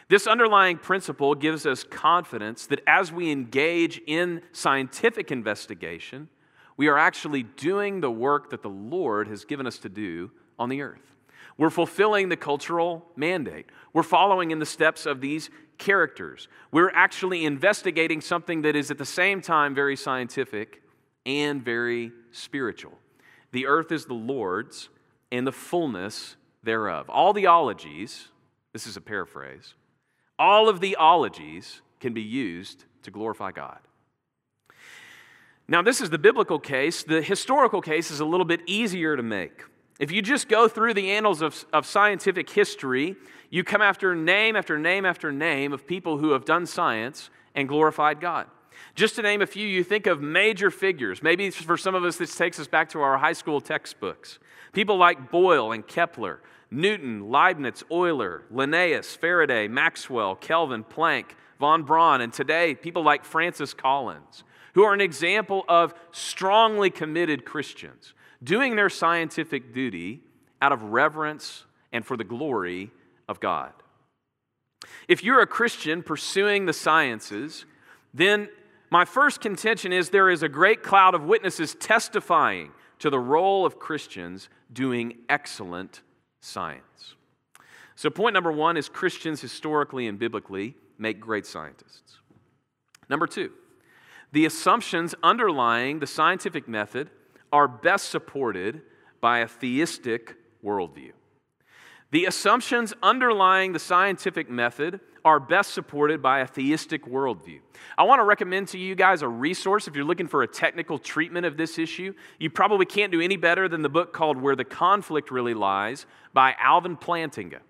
This 0.08 0.26
underlying 0.26 0.78
principle 0.78 1.34
gives 1.34 1.66
us 1.66 1.84
confidence 1.84 2.66
that 2.66 2.82
as 2.86 3.12
we 3.12 3.30
engage 3.30 4.00
in 4.06 4.42
scientific 4.52 5.30
investigation, 5.30 6.28
we 6.76 6.88
are 6.88 6.98
actually 6.98 7.42
doing 7.42 8.00
the 8.00 8.10
work 8.10 8.50
that 8.50 8.62
the 8.62 8.70
Lord 8.70 9.28
has 9.28 9.44
given 9.44 9.66
us 9.66 9.78
to 9.78 9.88
do 9.90 10.30
on 10.58 10.70
the 10.70 10.80
earth. 10.80 11.13
We're 11.56 11.70
fulfilling 11.70 12.28
the 12.28 12.36
cultural 12.36 13.06
mandate. 13.16 13.66
We're 13.92 14.02
following 14.02 14.50
in 14.50 14.58
the 14.58 14.66
steps 14.66 15.06
of 15.06 15.20
these 15.20 15.50
characters. 15.78 16.48
We're 16.72 16.90
actually 16.90 17.44
investigating 17.44 18.20
something 18.20 18.62
that 18.62 18.76
is 18.76 18.90
at 18.90 18.98
the 18.98 19.04
same 19.04 19.40
time 19.40 19.74
very 19.74 19.96
scientific 19.96 20.82
and 21.24 21.64
very 21.64 22.12
spiritual. 22.32 22.98
The 23.52 23.66
earth 23.66 23.92
is 23.92 24.06
the 24.06 24.14
Lord's 24.14 24.88
and 25.30 25.46
the 25.46 25.52
fullness 25.52 26.36
thereof. 26.62 27.08
All 27.08 27.32
the 27.32 27.46
ologies, 27.46 28.28
this 28.72 28.86
is 28.86 28.96
a 28.96 29.00
paraphrase, 29.00 29.74
all 30.38 30.68
of 30.68 30.80
the 30.80 30.96
ologies 30.96 31.82
can 32.00 32.12
be 32.12 32.22
used 32.22 32.84
to 33.02 33.10
glorify 33.10 33.52
God. 33.52 33.78
Now, 35.66 35.80
this 35.80 36.00
is 36.00 36.10
the 36.10 36.18
biblical 36.18 36.58
case. 36.58 37.04
The 37.04 37.22
historical 37.22 37.80
case 37.80 38.10
is 38.10 38.20
a 38.20 38.24
little 38.24 38.44
bit 38.44 38.60
easier 38.66 39.16
to 39.16 39.22
make. 39.22 39.62
If 40.00 40.10
you 40.10 40.22
just 40.22 40.48
go 40.48 40.66
through 40.66 40.94
the 40.94 41.12
annals 41.12 41.40
of, 41.40 41.64
of 41.72 41.86
scientific 41.86 42.50
history, 42.50 43.16
you 43.48 43.62
come 43.62 43.80
after 43.80 44.14
name 44.14 44.56
after 44.56 44.78
name 44.78 45.04
after 45.06 45.30
name 45.30 45.72
of 45.72 45.86
people 45.86 46.18
who 46.18 46.32
have 46.32 46.44
done 46.44 46.66
science 46.66 47.30
and 47.54 47.68
glorified 47.68 48.20
God. 48.20 48.48
Just 48.96 49.14
to 49.16 49.22
name 49.22 49.40
a 49.40 49.46
few, 49.46 49.66
you 49.66 49.84
think 49.84 50.06
of 50.06 50.20
major 50.20 50.70
figures. 50.70 51.22
Maybe 51.22 51.50
for 51.50 51.76
some 51.76 51.94
of 51.94 52.04
us, 52.04 52.16
this 52.16 52.34
takes 52.36 52.58
us 52.58 52.66
back 52.66 52.88
to 52.90 53.00
our 53.00 53.18
high 53.18 53.32
school 53.32 53.60
textbooks. 53.60 54.40
People 54.72 54.96
like 54.96 55.30
Boyle 55.30 55.70
and 55.70 55.86
Kepler, 55.86 56.40
Newton, 56.72 57.30
Leibniz, 57.30 57.84
Euler, 57.90 58.42
Linnaeus, 58.50 59.14
Faraday, 59.14 59.68
Maxwell, 59.68 60.34
Kelvin, 60.34 60.82
Planck, 60.82 61.26
von 61.60 61.84
Braun, 61.84 62.20
and 62.20 62.32
today, 62.32 62.74
people 62.74 63.04
like 63.04 63.24
Francis 63.24 63.72
Collins, 63.72 64.42
who 64.74 64.82
are 64.82 64.92
an 64.92 65.00
example 65.00 65.64
of 65.68 65.94
strongly 66.10 66.90
committed 66.90 67.44
Christians 67.44 68.12
doing 68.44 68.76
their 68.76 68.90
scientific 68.90 69.74
duty 69.74 70.20
out 70.62 70.72
of 70.72 70.82
reverence 70.82 71.64
and 71.92 72.04
for 72.04 72.16
the 72.16 72.24
glory 72.24 72.90
of 73.28 73.40
God. 73.40 73.72
If 75.08 75.24
you're 75.24 75.40
a 75.40 75.46
Christian 75.46 76.02
pursuing 76.02 76.66
the 76.66 76.72
sciences, 76.72 77.64
then 78.12 78.48
my 78.90 79.04
first 79.04 79.40
contention 79.40 79.92
is 79.92 80.10
there 80.10 80.30
is 80.30 80.42
a 80.42 80.48
great 80.48 80.82
cloud 80.82 81.14
of 81.14 81.24
witnesses 81.24 81.74
testifying 81.74 82.72
to 82.98 83.10
the 83.10 83.18
role 83.18 83.66
of 83.66 83.78
Christians 83.78 84.48
doing 84.72 85.14
excellent 85.28 86.02
science. 86.40 87.14
So, 87.96 88.10
point 88.10 88.34
number 88.34 88.52
one 88.52 88.76
is 88.76 88.88
Christians 88.88 89.40
historically 89.40 90.06
and 90.06 90.18
biblically 90.18 90.76
make 90.98 91.20
great 91.20 91.46
scientists. 91.46 92.18
Number 93.08 93.26
two, 93.26 93.52
the 94.32 94.46
assumptions 94.46 95.14
underlying 95.22 96.00
the 96.00 96.06
scientific 96.06 96.68
method 96.68 97.10
are 97.54 97.68
best 97.68 98.10
supported 98.10 98.82
by 99.20 99.38
a 99.38 99.46
theistic 99.46 100.34
worldview. 100.64 101.12
The 102.10 102.24
assumptions 102.24 102.92
underlying 103.00 103.72
the 103.72 103.78
scientific 103.78 104.50
method 104.50 104.98
are 105.24 105.38
best 105.38 105.72
supported 105.72 106.20
by 106.20 106.40
a 106.40 106.48
theistic 106.48 107.06
worldview. 107.06 107.60
I 107.96 108.02
want 108.02 108.18
to 108.18 108.24
recommend 108.24 108.66
to 108.68 108.78
you 108.78 108.96
guys 108.96 109.22
a 109.22 109.28
resource 109.28 109.86
if 109.86 109.94
you're 109.94 110.04
looking 110.04 110.26
for 110.26 110.42
a 110.42 110.48
technical 110.48 110.98
treatment 110.98 111.46
of 111.46 111.56
this 111.56 111.78
issue. 111.78 112.12
You 112.40 112.50
probably 112.50 112.86
can't 112.86 113.12
do 113.12 113.20
any 113.20 113.36
better 113.36 113.68
than 113.68 113.82
the 113.82 113.88
book 113.88 114.12
called 114.12 114.36
Where 114.36 114.56
the 114.56 114.64
Conflict 114.64 115.30
Really 115.30 115.54
Lies 115.54 116.06
by 116.32 116.56
Alvin 116.60 116.96
Plantinga. 116.96 117.60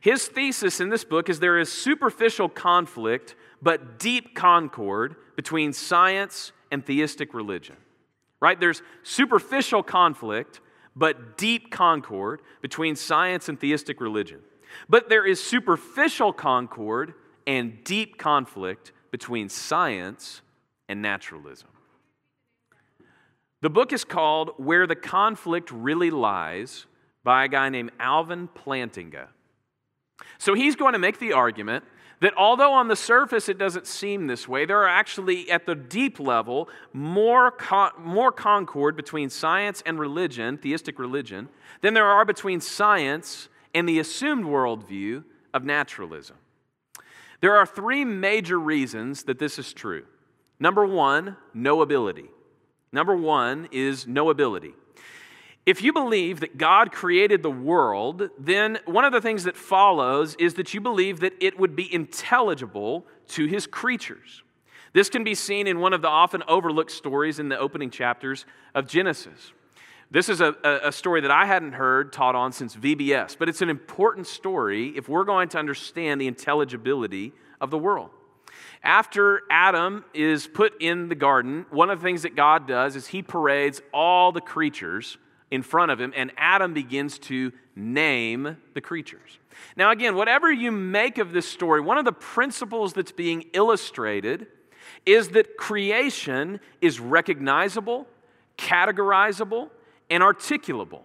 His 0.00 0.26
thesis 0.26 0.80
in 0.80 0.88
this 0.88 1.04
book 1.04 1.28
is 1.28 1.38
there 1.38 1.60
is 1.60 1.70
superficial 1.70 2.48
conflict 2.48 3.36
but 3.62 4.00
deep 4.00 4.34
concord 4.34 5.14
between 5.36 5.72
science 5.72 6.50
and 6.72 6.84
theistic 6.84 7.34
religion 7.34 7.76
right? 8.42 8.58
There's 8.58 8.82
superficial 9.04 9.84
conflict, 9.84 10.60
but 10.96 11.38
deep 11.38 11.70
concord 11.70 12.42
between 12.60 12.96
science 12.96 13.48
and 13.48 13.58
theistic 13.58 14.00
religion. 14.00 14.40
But 14.88 15.08
there 15.08 15.24
is 15.24 15.40
superficial 15.42 16.32
concord 16.32 17.14
and 17.46 17.84
deep 17.84 18.18
conflict 18.18 18.90
between 19.12 19.48
science 19.48 20.42
and 20.88 21.00
naturalism. 21.00 21.68
The 23.60 23.70
book 23.70 23.92
is 23.92 24.02
called 24.02 24.50
Where 24.56 24.88
the 24.88 24.96
Conflict 24.96 25.70
Really 25.70 26.10
Lies 26.10 26.86
by 27.22 27.44
a 27.44 27.48
guy 27.48 27.68
named 27.68 27.92
Alvin 28.00 28.48
Plantinga. 28.48 29.28
So 30.38 30.54
he's 30.54 30.74
going 30.74 30.94
to 30.94 30.98
make 30.98 31.20
the 31.20 31.32
argument 31.32 31.84
that 32.22 32.32
although 32.36 32.72
on 32.72 32.86
the 32.86 32.94
surface 32.94 33.48
it 33.48 33.58
doesn't 33.58 33.84
seem 33.84 34.28
this 34.28 34.46
way, 34.46 34.64
there 34.64 34.80
are 34.80 34.88
actually, 34.88 35.50
at 35.50 35.66
the 35.66 35.74
deep 35.74 36.20
level, 36.20 36.68
more, 36.92 37.50
con- 37.50 37.90
more 37.98 38.30
concord 38.30 38.94
between 38.94 39.28
science 39.28 39.82
and 39.84 39.98
religion, 39.98 40.56
theistic 40.56 41.00
religion, 41.00 41.48
than 41.80 41.94
there 41.94 42.06
are 42.06 42.24
between 42.24 42.60
science 42.60 43.48
and 43.74 43.88
the 43.88 43.98
assumed 43.98 44.44
worldview 44.44 45.24
of 45.52 45.64
naturalism. 45.64 46.36
There 47.40 47.56
are 47.56 47.66
three 47.66 48.04
major 48.04 48.58
reasons 48.58 49.24
that 49.24 49.40
this 49.40 49.58
is 49.58 49.72
true. 49.72 50.04
Number 50.60 50.86
one, 50.86 51.36
knowability. 51.56 52.28
Number 52.92 53.16
one 53.16 53.68
is 53.72 54.04
knowability. 54.04 54.74
If 55.64 55.80
you 55.80 55.92
believe 55.92 56.40
that 56.40 56.58
God 56.58 56.90
created 56.90 57.42
the 57.42 57.50
world, 57.50 58.30
then 58.36 58.78
one 58.84 59.04
of 59.04 59.12
the 59.12 59.20
things 59.20 59.44
that 59.44 59.56
follows 59.56 60.34
is 60.36 60.54
that 60.54 60.74
you 60.74 60.80
believe 60.80 61.20
that 61.20 61.34
it 61.40 61.58
would 61.58 61.76
be 61.76 61.92
intelligible 61.92 63.06
to 63.28 63.46
his 63.46 63.68
creatures. 63.68 64.42
This 64.92 65.08
can 65.08 65.22
be 65.22 65.34
seen 65.34 65.68
in 65.68 65.78
one 65.78 65.92
of 65.92 66.02
the 66.02 66.08
often 66.08 66.42
overlooked 66.48 66.90
stories 66.90 67.38
in 67.38 67.48
the 67.48 67.58
opening 67.58 67.90
chapters 67.90 68.44
of 68.74 68.88
Genesis. 68.88 69.52
This 70.10 70.28
is 70.28 70.40
a, 70.40 70.54
a, 70.84 70.92
story 70.92 71.22
that 71.22 71.30
I 71.30 71.46
hadn't 71.46 71.72
heard 71.72 72.12
taught 72.12 72.34
on 72.34 72.52
since 72.52 72.76
VBS, 72.76 73.38
but 73.38 73.48
it's 73.48 73.62
an 73.62 73.70
important 73.70 74.26
story 74.26 74.88
if 74.88 75.08
we're 75.08 75.24
going 75.24 75.48
to 75.50 75.58
understand 75.58 76.20
the 76.20 76.26
intelligibility 76.26 77.32
of 77.62 77.70
the 77.70 77.78
world. 77.78 78.10
After 78.82 79.40
Adam 79.48 80.04
is 80.12 80.46
put 80.46 80.82
in 80.82 81.08
the 81.08 81.14
garden, 81.14 81.64
one 81.70 81.88
of 81.88 82.00
the 82.00 82.04
things 82.04 82.22
that 82.22 82.36
God 82.36 82.66
does 82.66 82.94
is 82.94 83.06
he 83.06 83.22
parades 83.22 83.80
all 83.94 84.32
the 84.32 84.42
creatures 84.42 85.16
in 85.52 85.62
front 85.62 85.92
of 85.92 86.00
him, 86.00 86.14
and 86.16 86.32
Adam 86.38 86.72
begins 86.72 87.18
to 87.18 87.52
name 87.76 88.56
the 88.72 88.80
creatures. 88.80 89.38
Now, 89.76 89.90
again, 89.90 90.16
whatever 90.16 90.50
you 90.50 90.72
make 90.72 91.18
of 91.18 91.32
this 91.32 91.46
story, 91.46 91.82
one 91.82 91.98
of 91.98 92.06
the 92.06 92.12
principles 92.12 92.94
that's 92.94 93.12
being 93.12 93.44
illustrated 93.52 94.46
is 95.04 95.28
that 95.30 95.58
creation 95.58 96.58
is 96.80 97.00
recognizable, 97.00 98.06
categorizable, 98.56 99.68
and 100.08 100.22
articulable. 100.22 101.02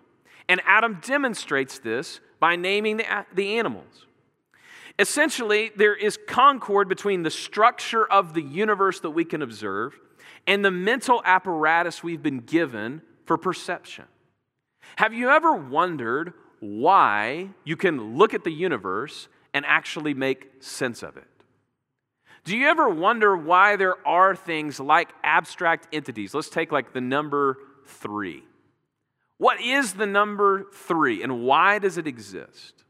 And 0.47 0.61
Adam 0.65 0.99
demonstrates 1.05 1.79
this 1.79 2.21
by 2.39 2.55
naming 2.55 2.97
the, 2.97 3.25
the 3.35 3.59
animals. 3.59 4.05
Essentially, 4.97 5.71
there 5.75 5.93
is 5.93 6.17
concord 6.25 6.87
between 6.87 7.23
the 7.23 7.31
structure 7.31 8.09
of 8.09 8.33
the 8.33 8.41
universe 8.41 9.01
that 9.01 9.11
we 9.11 9.25
can 9.25 9.41
observe 9.41 9.99
and 10.47 10.63
the 10.63 10.71
mental 10.71 11.21
apparatus 11.25 12.01
we've 12.01 12.23
been 12.23 12.39
given 12.39 13.01
for 13.25 13.37
perception. 13.37 14.05
Have 14.95 15.13
you 15.13 15.29
ever 15.29 15.53
wondered 15.53 16.33
why 16.59 17.49
you 17.63 17.75
can 17.75 18.17
look 18.17 18.33
at 18.33 18.43
the 18.43 18.51
universe 18.51 19.27
and 19.53 19.65
actually 19.65 20.13
make 20.13 20.51
sense 20.59 21.03
of 21.03 21.17
it? 21.17 21.27
Do 22.43 22.55
you 22.55 22.67
ever 22.67 22.87
wonder 22.87 23.35
why 23.35 23.75
there 23.75 23.95
are 24.07 24.35
things 24.35 24.79
like 24.79 25.09
abstract 25.23 25.87
entities? 25.93 26.33
Let's 26.33 26.49
take 26.49 26.71
like 26.71 26.93
the 26.93 27.01
number 27.01 27.57
three. 27.85 28.43
What 29.37 29.61
is 29.61 29.93
the 29.93 30.05
number 30.05 30.65
three 30.73 31.21
and 31.21 31.43
why 31.43 31.79
does 31.79 31.97
it 31.97 32.07
exist? 32.07 32.85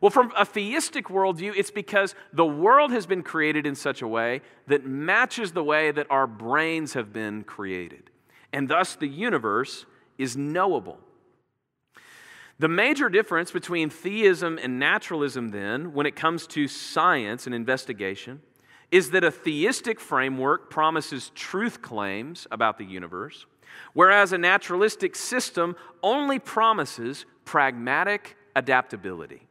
Well, 0.00 0.10
from 0.10 0.32
a 0.36 0.44
theistic 0.44 1.06
worldview, 1.06 1.54
it's 1.56 1.70
because 1.70 2.14
the 2.32 2.46
world 2.46 2.92
has 2.92 3.06
been 3.06 3.22
created 3.22 3.66
in 3.66 3.74
such 3.74 4.00
a 4.00 4.06
way 4.06 4.42
that 4.68 4.86
matches 4.86 5.52
the 5.52 5.64
way 5.64 5.90
that 5.90 6.06
our 6.08 6.26
brains 6.26 6.92
have 6.92 7.12
been 7.12 7.42
created. 7.42 8.10
And 8.52 8.68
thus, 8.68 8.94
the 8.94 9.08
universe 9.08 9.86
is 10.16 10.36
knowable. 10.36 11.00
The 12.60 12.68
major 12.68 13.08
difference 13.08 13.52
between 13.52 13.88
theism 13.88 14.58
and 14.60 14.80
naturalism, 14.80 15.50
then, 15.50 15.92
when 15.92 16.06
it 16.06 16.16
comes 16.16 16.46
to 16.48 16.66
science 16.66 17.46
and 17.46 17.54
investigation, 17.54 18.42
is 18.90 19.10
that 19.10 19.22
a 19.22 19.30
theistic 19.30 20.00
framework 20.00 20.68
promises 20.68 21.30
truth 21.36 21.82
claims 21.82 22.48
about 22.50 22.78
the 22.78 22.84
universe, 22.84 23.46
whereas 23.92 24.32
a 24.32 24.38
naturalistic 24.38 25.14
system 25.14 25.76
only 26.02 26.40
promises 26.40 27.26
pragmatic 27.44 28.36
adaptability. 28.56 29.46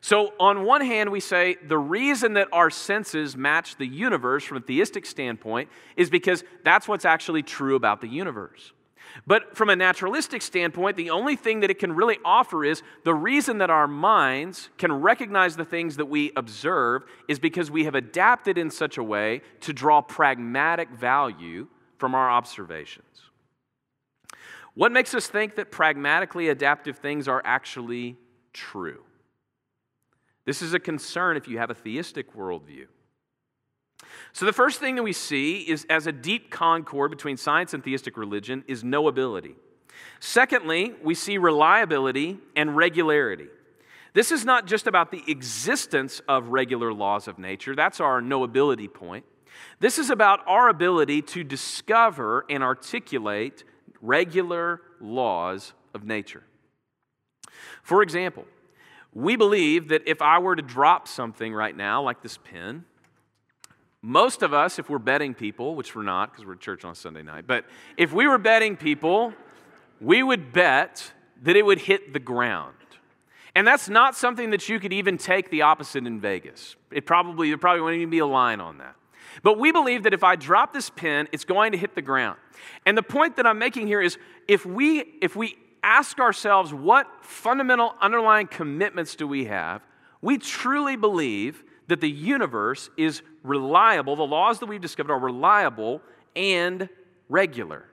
So, 0.00 0.32
on 0.40 0.64
one 0.64 0.80
hand, 0.80 1.10
we 1.10 1.20
say 1.20 1.56
the 1.62 1.76
reason 1.76 2.32
that 2.34 2.48
our 2.52 2.70
senses 2.70 3.36
match 3.36 3.76
the 3.76 3.86
universe 3.86 4.44
from 4.44 4.56
a 4.56 4.60
theistic 4.60 5.04
standpoint 5.04 5.68
is 5.94 6.08
because 6.08 6.42
that's 6.64 6.88
what's 6.88 7.04
actually 7.04 7.42
true 7.42 7.76
about 7.76 8.00
the 8.00 8.08
universe. 8.08 8.72
But 9.26 9.56
from 9.56 9.70
a 9.70 9.76
naturalistic 9.76 10.42
standpoint, 10.42 10.96
the 10.96 11.10
only 11.10 11.36
thing 11.36 11.60
that 11.60 11.70
it 11.70 11.78
can 11.78 11.92
really 11.92 12.18
offer 12.24 12.64
is 12.64 12.82
the 13.04 13.14
reason 13.14 13.58
that 13.58 13.70
our 13.70 13.86
minds 13.86 14.70
can 14.78 14.92
recognize 14.92 15.56
the 15.56 15.64
things 15.64 15.96
that 15.96 16.06
we 16.06 16.32
observe 16.36 17.04
is 17.28 17.38
because 17.38 17.70
we 17.70 17.84
have 17.84 17.94
adapted 17.94 18.58
in 18.58 18.70
such 18.70 18.98
a 18.98 19.02
way 19.02 19.42
to 19.60 19.72
draw 19.72 20.00
pragmatic 20.00 20.90
value 20.90 21.68
from 21.98 22.14
our 22.14 22.30
observations. 22.30 23.04
What 24.74 24.92
makes 24.92 25.14
us 25.14 25.26
think 25.26 25.56
that 25.56 25.70
pragmatically 25.70 26.48
adaptive 26.48 26.98
things 26.98 27.28
are 27.28 27.42
actually 27.44 28.16
true? 28.52 29.02
This 30.44 30.62
is 30.62 30.74
a 30.74 30.80
concern 30.80 31.36
if 31.36 31.46
you 31.48 31.58
have 31.58 31.70
a 31.70 31.74
theistic 31.74 32.34
worldview. 32.34 32.86
So, 34.32 34.46
the 34.46 34.52
first 34.52 34.80
thing 34.80 34.96
that 34.96 35.02
we 35.02 35.12
see 35.12 35.60
is 35.60 35.86
as 35.90 36.06
a 36.06 36.12
deep 36.12 36.50
concord 36.50 37.10
between 37.10 37.36
science 37.36 37.74
and 37.74 37.82
theistic 37.82 38.16
religion 38.16 38.64
is 38.66 38.82
knowability. 38.82 39.54
Secondly, 40.20 40.94
we 41.02 41.14
see 41.14 41.38
reliability 41.38 42.38
and 42.54 42.76
regularity. 42.76 43.48
This 44.12 44.32
is 44.32 44.44
not 44.44 44.66
just 44.66 44.86
about 44.86 45.10
the 45.10 45.22
existence 45.28 46.20
of 46.28 46.48
regular 46.48 46.92
laws 46.92 47.28
of 47.28 47.38
nature, 47.38 47.76
that's 47.76 48.00
our 48.00 48.20
knowability 48.20 48.92
point. 48.92 49.24
This 49.78 49.98
is 49.98 50.10
about 50.10 50.40
our 50.46 50.68
ability 50.68 51.22
to 51.22 51.44
discover 51.44 52.44
and 52.48 52.62
articulate 52.62 53.64
regular 54.00 54.80
laws 55.00 55.72
of 55.94 56.04
nature. 56.04 56.42
For 57.82 58.02
example, 58.02 58.44
we 59.12 59.36
believe 59.36 59.88
that 59.88 60.02
if 60.06 60.22
I 60.22 60.38
were 60.38 60.54
to 60.54 60.62
drop 60.62 61.08
something 61.08 61.52
right 61.52 61.76
now, 61.76 62.02
like 62.02 62.22
this 62.22 62.38
pen, 62.38 62.84
most 64.02 64.42
of 64.42 64.54
us, 64.54 64.78
if 64.78 64.88
we're 64.88 64.98
betting 64.98 65.34
people, 65.34 65.74
which 65.74 65.94
we're 65.94 66.02
not 66.02 66.32
because 66.32 66.46
we're 66.46 66.54
at 66.54 66.60
church 66.60 66.84
on 66.84 66.94
Sunday 66.94 67.22
night, 67.22 67.46
but 67.46 67.64
if 67.96 68.12
we 68.12 68.26
were 68.26 68.38
betting 68.38 68.76
people, 68.76 69.34
we 70.00 70.22
would 70.22 70.52
bet 70.52 71.12
that 71.42 71.56
it 71.56 71.64
would 71.64 71.78
hit 71.78 72.12
the 72.12 72.18
ground. 72.18 72.74
And 73.54 73.66
that's 73.66 73.88
not 73.88 74.16
something 74.16 74.50
that 74.50 74.68
you 74.68 74.78
could 74.78 74.92
even 74.92 75.18
take 75.18 75.50
the 75.50 75.62
opposite 75.62 76.06
in 76.06 76.20
Vegas. 76.20 76.76
It 76.90 77.04
probably, 77.04 77.48
there 77.48 77.58
probably 77.58 77.82
wouldn't 77.82 78.00
even 78.00 78.10
be 78.10 78.20
a 78.20 78.26
line 78.26 78.60
on 78.60 78.78
that. 78.78 78.94
But 79.42 79.58
we 79.58 79.72
believe 79.72 80.04
that 80.04 80.14
if 80.14 80.24
I 80.24 80.36
drop 80.36 80.72
this 80.72 80.90
pin, 80.90 81.28
it's 81.32 81.44
going 81.44 81.72
to 81.72 81.78
hit 81.78 81.94
the 81.94 82.02
ground. 82.02 82.38
And 82.86 82.96
the 82.96 83.02
point 83.02 83.36
that 83.36 83.46
I'm 83.46 83.58
making 83.58 83.86
here 83.86 84.00
is 84.00 84.18
if 84.48 84.64
we, 84.64 85.00
if 85.20 85.36
we 85.36 85.56
ask 85.82 86.18
ourselves 86.20 86.72
what 86.72 87.06
fundamental 87.22 87.94
underlying 88.00 88.46
commitments 88.46 89.14
do 89.14 89.26
we 89.26 89.46
have, 89.46 89.82
we 90.20 90.38
truly 90.38 90.96
believe 90.96 91.64
that 91.90 92.00
the 92.00 92.10
universe 92.10 92.88
is 92.96 93.20
reliable, 93.42 94.16
the 94.16 94.22
laws 94.22 94.60
that 94.60 94.66
we've 94.66 94.80
discovered 94.80 95.12
are 95.12 95.18
reliable 95.18 96.00
and 96.34 96.88
regular. 97.28 97.84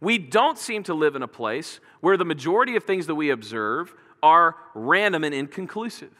We 0.00 0.18
don't 0.18 0.58
seem 0.58 0.82
to 0.84 0.94
live 0.94 1.16
in 1.16 1.22
a 1.22 1.28
place 1.28 1.80
where 2.00 2.16
the 2.16 2.24
majority 2.24 2.76
of 2.76 2.84
things 2.84 3.06
that 3.06 3.14
we 3.14 3.30
observe 3.30 3.94
are 4.22 4.56
random 4.74 5.24
and 5.24 5.34
inconclusive. 5.34 6.12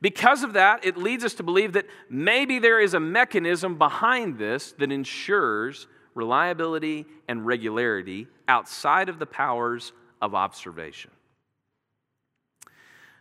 Because 0.00 0.42
of 0.42 0.54
that, 0.54 0.84
it 0.84 0.96
leads 0.96 1.24
us 1.24 1.34
to 1.34 1.42
believe 1.42 1.74
that 1.74 1.86
maybe 2.08 2.58
there 2.58 2.80
is 2.80 2.94
a 2.94 3.00
mechanism 3.00 3.76
behind 3.76 4.38
this 4.38 4.72
that 4.72 4.90
ensures 4.90 5.86
reliability 6.14 7.06
and 7.28 7.46
regularity 7.46 8.26
outside 8.48 9.08
of 9.08 9.18
the 9.18 9.26
powers 9.26 9.92
of 10.20 10.34
observation. 10.34 11.10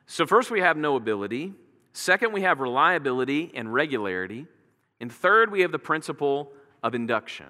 So, 0.06 0.26
first 0.26 0.50
we 0.50 0.62
have 0.62 0.78
knowability, 0.78 1.54
Second, 1.98 2.32
we 2.32 2.44
have 2.44 2.60
reliability 2.60 3.52
and 3.56 3.74
regularity. 3.74 4.46
And 5.00 5.12
third, 5.12 5.52
we 5.52 5.62
have 5.62 5.72
the 5.72 5.80
principle 5.80 6.52
of 6.84 6.94
induction. 6.94 7.48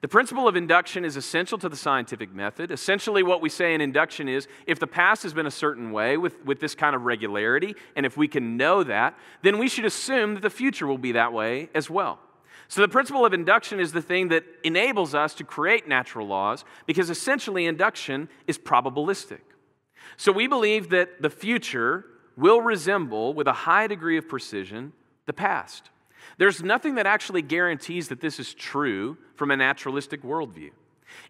The 0.00 0.08
principle 0.08 0.48
of 0.48 0.56
induction 0.56 1.04
is 1.04 1.14
essential 1.14 1.58
to 1.58 1.68
the 1.68 1.76
scientific 1.76 2.32
method. 2.32 2.70
Essentially, 2.70 3.22
what 3.22 3.42
we 3.42 3.50
say 3.50 3.74
in 3.74 3.82
induction 3.82 4.30
is 4.30 4.48
if 4.66 4.78
the 4.78 4.86
past 4.86 5.22
has 5.24 5.34
been 5.34 5.44
a 5.44 5.50
certain 5.50 5.92
way 5.92 6.16
with, 6.16 6.42
with 6.42 6.58
this 6.58 6.74
kind 6.74 6.96
of 6.96 7.02
regularity, 7.02 7.76
and 7.96 8.06
if 8.06 8.16
we 8.16 8.28
can 8.28 8.56
know 8.56 8.82
that, 8.82 9.14
then 9.42 9.58
we 9.58 9.68
should 9.68 9.84
assume 9.84 10.32
that 10.32 10.42
the 10.42 10.48
future 10.48 10.86
will 10.86 10.96
be 10.96 11.12
that 11.12 11.34
way 11.34 11.68
as 11.74 11.90
well. 11.90 12.18
So, 12.68 12.80
the 12.80 12.88
principle 12.88 13.26
of 13.26 13.34
induction 13.34 13.78
is 13.78 13.92
the 13.92 14.00
thing 14.00 14.28
that 14.28 14.44
enables 14.64 15.14
us 15.14 15.34
to 15.34 15.44
create 15.44 15.86
natural 15.86 16.26
laws 16.26 16.64
because 16.86 17.10
essentially 17.10 17.66
induction 17.66 18.30
is 18.46 18.56
probabilistic. 18.56 19.40
So, 20.16 20.32
we 20.32 20.46
believe 20.46 20.88
that 20.88 21.20
the 21.20 21.28
future 21.28 22.06
will 22.40 22.60
resemble, 22.60 23.34
with 23.34 23.46
a 23.46 23.52
high 23.52 23.86
degree 23.86 24.16
of 24.16 24.28
precision, 24.28 24.92
the 25.26 25.32
past. 25.32 25.90
There's 26.38 26.62
nothing 26.62 26.94
that 26.96 27.06
actually 27.06 27.42
guarantees 27.42 28.08
that 28.08 28.20
this 28.20 28.40
is 28.40 28.54
true 28.54 29.16
from 29.36 29.50
a 29.50 29.56
naturalistic 29.56 30.22
worldview. 30.22 30.70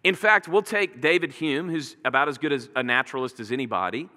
In 0.04 0.14
fact, 0.14 0.48
we'll 0.48 0.62
take 0.62 1.00
David 1.00 1.32
Hume, 1.32 1.68
who's 1.68 1.96
about 2.04 2.28
as 2.28 2.38
good 2.38 2.52
as 2.52 2.68
a 2.76 2.82
naturalist 2.82 3.40
as 3.40 3.50
anybody. 3.50 4.08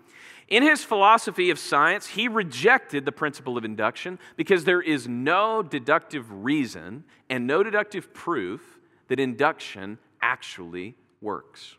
In 0.49 0.61
his 0.61 0.83
philosophy 0.83 1.49
of 1.49 1.57
science, 1.57 2.07
he 2.07 2.27
rejected 2.27 3.05
the 3.05 3.11
principle 3.11 3.57
of 3.57 3.65
induction 3.65 4.19
because 4.35 4.65
there 4.65 4.81
is 4.81 5.07
no 5.07 5.63
deductive 5.63 6.25
reason 6.43 7.05
and 7.29 7.47
no 7.47 7.63
deductive 7.63 8.13
proof 8.13 8.79
that 9.07 9.19
induction 9.19 9.97
actually 10.21 10.95
works. 11.21 11.77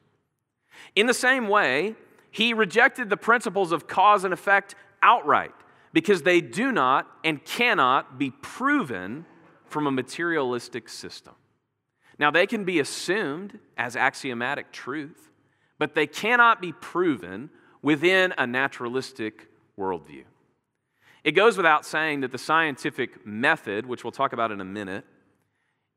In 0.97 1.07
the 1.07 1.15
same 1.15 1.49
way, 1.49 1.95
he 2.31 2.53
rejected 2.53 3.11
the 3.11 3.17
principles 3.17 3.71
of 3.71 3.87
cause 3.87 4.25
and 4.25 4.35
effect 4.35 4.75
outright 5.05 5.55
because 5.93 6.23
they 6.23 6.41
do 6.41 6.73
not 6.73 7.07
and 7.23 7.45
cannot 7.45 8.19
be 8.19 8.31
proven 8.31 9.25
from 9.67 9.87
a 9.87 9.91
materialistic 9.93 10.89
system. 10.89 11.35
Now, 12.19 12.31
they 12.31 12.47
can 12.47 12.65
be 12.65 12.81
assumed 12.81 13.59
as 13.77 13.97
axiomatic 13.97 14.73
truth, 14.73 15.31
but 15.79 15.95
they 15.95 16.07
cannot 16.07 16.61
be 16.61 16.73
proven 16.73 17.51
within 17.83 18.35
a 18.39 18.47
naturalistic 18.47 19.49
worldview. 19.79 20.25
It 21.23 21.33
goes 21.33 21.57
without 21.57 21.87
saying 21.87 22.21
that 22.21 22.33
the 22.33 22.39
scientific 22.39 23.27
method, 23.27 23.87
which 23.87 24.05
we'll 24.05 24.13
talk 24.13 24.33
about 24.33 24.53
in 24.53 24.61
a 24.61 24.65
minute, 24.65 25.05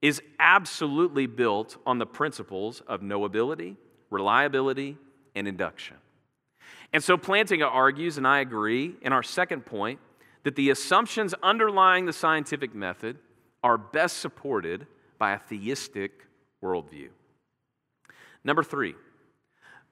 is 0.01 0.21
absolutely 0.39 1.25
built 1.25 1.77
on 1.85 1.97
the 1.97 2.05
principles 2.05 2.81
of 2.87 3.01
knowability, 3.01 3.75
reliability, 4.09 4.97
and 5.35 5.47
induction. 5.47 5.97
And 6.93 7.03
so 7.03 7.17
Plantinga 7.17 7.67
argues, 7.69 8.17
and 8.17 8.27
I 8.27 8.39
agree, 8.39 8.95
in 9.01 9.13
our 9.13 9.23
second 9.23 9.65
point, 9.65 9.99
that 10.43 10.55
the 10.55 10.69
assumptions 10.69 11.33
underlying 11.43 12.05
the 12.05 12.13
scientific 12.13 12.73
method 12.73 13.17
are 13.63 13.77
best 13.77 14.17
supported 14.17 14.87
by 15.17 15.33
a 15.33 15.39
theistic 15.39 16.25
worldview. 16.63 17.09
Number 18.43 18.63
three, 18.63 18.95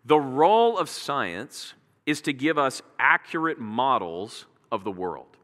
the 0.06 0.20
role 0.20 0.78
of 0.78 0.90
science 0.90 1.74
is 2.06 2.22
to 2.22 2.34
give 2.34 2.58
us 2.58 2.82
accurate 3.00 3.60
models 3.60 4.46
of 4.72 4.84
the 4.84 4.92
world. 4.92 5.38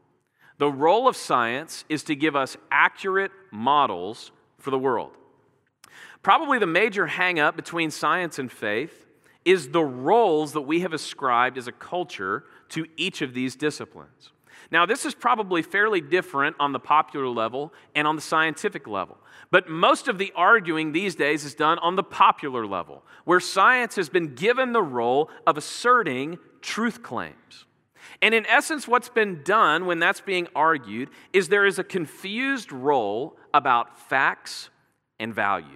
The 0.58 0.70
role 0.70 1.08
of 1.08 1.16
science 1.16 1.84
is 1.88 2.04
to 2.04 2.14
give 2.14 2.36
us 2.36 2.56
accurate 2.70 3.32
models 3.50 4.30
for 4.58 4.70
the 4.70 4.78
world. 4.78 5.10
Probably 6.22 6.58
the 6.58 6.66
major 6.66 7.08
hangup 7.08 7.56
between 7.56 7.90
science 7.90 8.38
and 8.38 8.50
faith 8.50 9.06
is 9.44 9.68
the 9.68 9.82
roles 9.82 10.52
that 10.52 10.62
we 10.62 10.80
have 10.80 10.92
ascribed 10.92 11.58
as 11.58 11.66
a 11.66 11.72
culture 11.72 12.44
to 12.70 12.86
each 12.96 13.22
of 13.22 13.34
these 13.34 13.56
disciplines. 13.56 14.30
Now, 14.70 14.86
this 14.86 15.04
is 15.04 15.14
probably 15.14 15.60
fairly 15.60 16.00
different 16.00 16.56
on 16.58 16.72
the 16.72 16.78
popular 16.78 17.28
level 17.28 17.72
and 17.94 18.06
on 18.06 18.16
the 18.16 18.22
scientific 18.22 18.86
level. 18.86 19.18
But 19.50 19.68
most 19.68 20.08
of 20.08 20.16
the 20.16 20.32
arguing 20.34 20.92
these 20.92 21.14
days 21.14 21.44
is 21.44 21.54
done 21.54 21.78
on 21.80 21.96
the 21.96 22.02
popular 22.02 22.66
level, 22.66 23.04
where 23.24 23.40
science 23.40 23.96
has 23.96 24.08
been 24.08 24.34
given 24.34 24.72
the 24.72 24.82
role 24.82 25.28
of 25.46 25.58
asserting 25.58 26.38
truth 26.62 27.02
claims. 27.02 27.66
And 28.22 28.34
in 28.34 28.46
essence, 28.46 28.88
what's 28.88 29.10
been 29.10 29.42
done 29.42 29.84
when 29.84 29.98
that's 29.98 30.22
being 30.22 30.48
argued 30.54 31.10
is 31.32 31.48
there 31.48 31.66
is 31.66 31.78
a 31.78 31.84
confused 31.84 32.72
role 32.72 33.36
about 33.52 33.98
facts 34.08 34.70
and 35.20 35.34
values. 35.34 35.68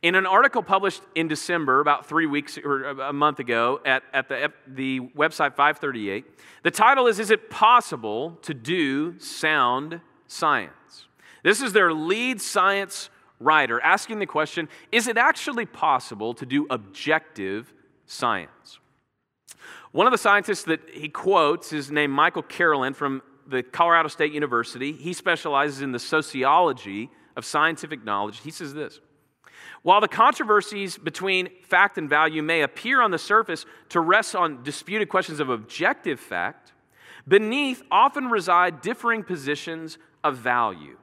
In 0.00 0.14
an 0.14 0.26
article 0.26 0.62
published 0.62 1.02
in 1.16 1.26
December, 1.26 1.80
about 1.80 2.06
three 2.06 2.26
weeks 2.26 2.56
or 2.56 2.84
a 2.84 3.12
month 3.12 3.40
ago, 3.40 3.80
at, 3.84 4.04
at 4.12 4.28
the, 4.28 4.52
the 4.68 5.00
website 5.00 5.56
538, 5.56 6.24
the 6.62 6.70
title 6.70 7.08
is 7.08 7.18
Is 7.18 7.32
It 7.32 7.50
Possible 7.50 8.38
to 8.42 8.54
Do 8.54 9.18
Sound 9.18 10.00
Science? 10.28 11.06
This 11.42 11.60
is 11.60 11.72
their 11.72 11.92
lead 11.92 12.40
science 12.40 13.10
writer 13.40 13.80
asking 13.80 14.20
the 14.20 14.26
question 14.26 14.68
Is 14.92 15.08
it 15.08 15.16
actually 15.16 15.66
possible 15.66 16.32
to 16.34 16.46
do 16.46 16.68
objective 16.70 17.72
science? 18.06 18.78
One 19.90 20.06
of 20.06 20.12
the 20.12 20.18
scientists 20.18 20.62
that 20.64 20.80
he 20.92 21.08
quotes 21.08 21.72
is 21.72 21.90
named 21.90 22.12
Michael 22.12 22.42
Carolan 22.42 22.94
from 22.94 23.20
the 23.48 23.64
Colorado 23.64 24.08
State 24.08 24.32
University. 24.32 24.92
He 24.92 25.12
specializes 25.12 25.80
in 25.82 25.90
the 25.90 25.98
sociology 25.98 27.10
of 27.34 27.44
scientific 27.44 28.04
knowledge. 28.04 28.40
He 28.40 28.52
says 28.52 28.74
this 28.74 29.00
while 29.82 30.00
the 30.00 30.08
controversies 30.08 30.98
between 30.98 31.48
fact 31.62 31.98
and 31.98 32.08
value 32.08 32.42
may 32.42 32.62
appear 32.62 33.00
on 33.00 33.10
the 33.10 33.18
surface 33.18 33.64
to 33.90 34.00
rest 34.00 34.34
on 34.34 34.62
disputed 34.62 35.08
questions 35.08 35.40
of 35.40 35.48
objective 35.48 36.18
fact, 36.18 36.72
beneath 37.26 37.82
often 37.90 38.28
reside 38.28 38.80
differing 38.80 39.22
positions 39.22 39.98
of 40.24 40.36
value. 40.36 40.96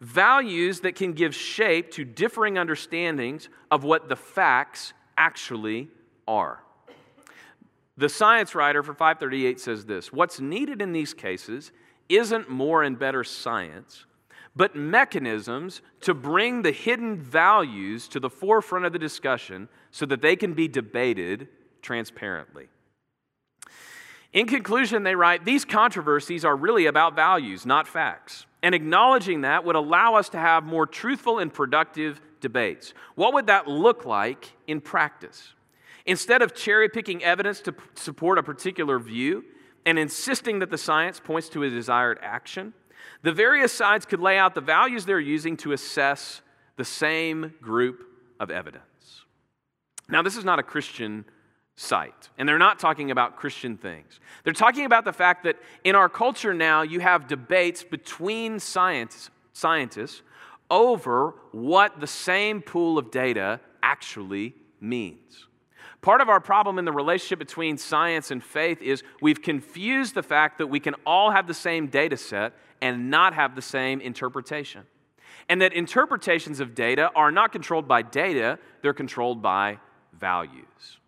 Values 0.00 0.80
that 0.80 0.94
can 0.94 1.12
give 1.12 1.34
shape 1.34 1.90
to 1.92 2.04
differing 2.04 2.58
understandings 2.58 3.48
of 3.70 3.84
what 3.84 4.08
the 4.08 4.16
facts 4.16 4.92
actually 5.16 5.88
are. 6.28 6.62
The 7.96 8.08
science 8.10 8.54
writer 8.54 8.82
for 8.82 8.92
538 8.92 9.58
says 9.58 9.86
this 9.86 10.12
What's 10.12 10.38
needed 10.38 10.82
in 10.82 10.92
these 10.92 11.14
cases 11.14 11.72
isn't 12.08 12.48
more 12.48 12.82
and 12.82 12.98
better 12.98 13.24
science, 13.24 14.04
but 14.56 14.74
mechanisms 14.74 15.82
to 16.00 16.14
bring 16.14 16.62
the 16.62 16.72
hidden 16.72 17.20
values 17.20 18.08
to 18.08 18.18
the 18.18 18.30
forefront 18.30 18.86
of 18.86 18.92
the 18.92 18.98
discussion 18.98 19.68
so 19.90 20.06
that 20.06 20.22
they 20.22 20.34
can 20.34 20.54
be 20.54 20.66
debated 20.66 21.48
transparently. 21.82 22.68
In 24.32 24.46
conclusion, 24.46 25.02
they 25.02 25.14
write 25.14 25.44
these 25.44 25.64
controversies 25.64 26.44
are 26.44 26.56
really 26.56 26.86
about 26.86 27.14
values, 27.14 27.64
not 27.64 27.86
facts. 27.86 28.46
And 28.62 28.74
acknowledging 28.74 29.42
that 29.42 29.64
would 29.64 29.76
allow 29.76 30.14
us 30.14 30.30
to 30.30 30.38
have 30.38 30.64
more 30.64 30.86
truthful 30.86 31.38
and 31.38 31.52
productive 31.52 32.20
debates. 32.40 32.94
What 33.14 33.34
would 33.34 33.46
that 33.46 33.68
look 33.68 34.04
like 34.04 34.52
in 34.66 34.80
practice? 34.80 35.54
Instead 36.04 36.42
of 36.42 36.54
cherry 36.54 36.88
picking 36.88 37.22
evidence 37.22 37.60
to 37.60 37.74
support 37.94 38.38
a 38.38 38.42
particular 38.42 38.98
view 38.98 39.44
and 39.84 39.98
insisting 39.98 40.58
that 40.58 40.70
the 40.70 40.78
science 40.78 41.20
points 41.20 41.48
to 41.50 41.62
a 41.62 41.70
desired 41.70 42.18
action, 42.22 42.74
the 43.22 43.32
various 43.32 43.72
sides 43.72 44.06
could 44.06 44.20
lay 44.20 44.38
out 44.38 44.54
the 44.54 44.60
values 44.60 45.04
they're 45.04 45.20
using 45.20 45.56
to 45.58 45.72
assess 45.72 46.42
the 46.76 46.84
same 46.84 47.54
group 47.60 48.06
of 48.38 48.50
evidence. 48.50 49.24
Now, 50.08 50.22
this 50.22 50.36
is 50.36 50.44
not 50.44 50.58
a 50.58 50.62
Christian 50.62 51.24
site, 51.74 52.30
and 52.38 52.48
they're 52.48 52.58
not 52.58 52.78
talking 52.78 53.10
about 53.10 53.36
Christian 53.36 53.76
things. 53.76 54.20
They're 54.44 54.52
talking 54.52 54.84
about 54.84 55.04
the 55.04 55.12
fact 55.12 55.44
that 55.44 55.56
in 55.84 55.94
our 55.94 56.08
culture 56.08 56.54
now, 56.54 56.82
you 56.82 57.00
have 57.00 57.26
debates 57.26 57.82
between 57.82 58.60
science, 58.60 59.30
scientists 59.52 60.22
over 60.70 61.34
what 61.52 62.00
the 62.00 62.06
same 62.06 62.62
pool 62.62 62.98
of 62.98 63.10
data 63.10 63.60
actually 63.82 64.54
means. 64.80 65.46
Part 66.00 66.20
of 66.20 66.28
our 66.28 66.40
problem 66.40 66.78
in 66.78 66.84
the 66.84 66.92
relationship 66.92 67.38
between 67.38 67.78
science 67.78 68.30
and 68.30 68.42
faith 68.42 68.80
is 68.82 69.02
we've 69.20 69.42
confused 69.42 70.14
the 70.14 70.22
fact 70.22 70.58
that 70.58 70.68
we 70.68 70.80
can 70.80 70.94
all 71.04 71.30
have 71.30 71.46
the 71.46 71.54
same 71.54 71.88
data 71.88 72.16
set 72.16 72.52
and 72.80 73.10
not 73.10 73.34
have 73.34 73.54
the 73.54 73.62
same 73.62 74.00
interpretation. 74.00 74.82
And 75.48 75.60
that 75.62 75.72
interpretations 75.72 76.60
of 76.60 76.74
data 76.74 77.10
are 77.14 77.30
not 77.30 77.52
controlled 77.52 77.88
by 77.88 78.02
data, 78.02 78.58
they're 78.82 78.92
controlled 78.92 79.42
by 79.42 79.78
values. 80.12 80.98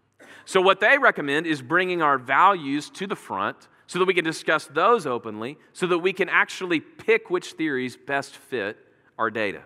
So, 0.44 0.60
what 0.60 0.80
they 0.80 0.96
recommend 0.96 1.46
is 1.46 1.60
bringing 1.60 2.02
our 2.02 2.18
values 2.18 2.88
to 2.90 3.06
the 3.06 3.16
front 3.16 3.68
so 3.86 3.98
that 3.98 4.04
we 4.04 4.14
can 4.14 4.24
discuss 4.24 4.66
those 4.66 5.06
openly, 5.06 5.58
so 5.72 5.86
that 5.88 5.98
we 5.98 6.12
can 6.12 6.28
actually 6.28 6.80
pick 6.80 7.30
which 7.30 7.52
theories 7.52 7.96
best 7.96 8.36
fit 8.36 8.76
our 9.18 9.30
data. 9.30 9.62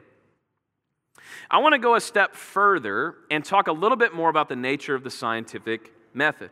I 1.50 1.58
want 1.58 1.74
to 1.74 1.78
go 1.78 1.94
a 1.94 2.00
step 2.00 2.35
further 2.35 3.16
and 3.30 3.44
talk 3.44 3.68
a 3.68 3.72
little 3.72 3.96
bit 3.96 4.14
more 4.14 4.28
about 4.28 4.48
the 4.48 4.56
nature 4.56 4.94
of 4.94 5.04
the 5.04 5.11
scientific 5.11 5.92
method. 6.14 6.50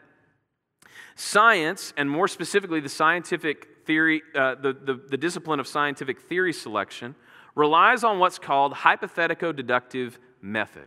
Science, 1.14 1.92
and 1.96 2.10
more 2.10 2.28
specifically, 2.28 2.80
the 2.80 2.88
scientific 2.88 3.84
theory, 3.84 4.22
uh, 4.34 4.54
the, 4.54 4.72
the, 4.72 5.00
the 5.08 5.16
discipline 5.16 5.60
of 5.60 5.66
scientific 5.66 6.20
theory 6.20 6.52
selection, 6.52 7.14
relies 7.54 8.04
on 8.04 8.18
what's 8.18 8.38
called 8.38 8.72
hypothetico 8.72 9.54
deductive 9.54 10.18
method. 10.40 10.86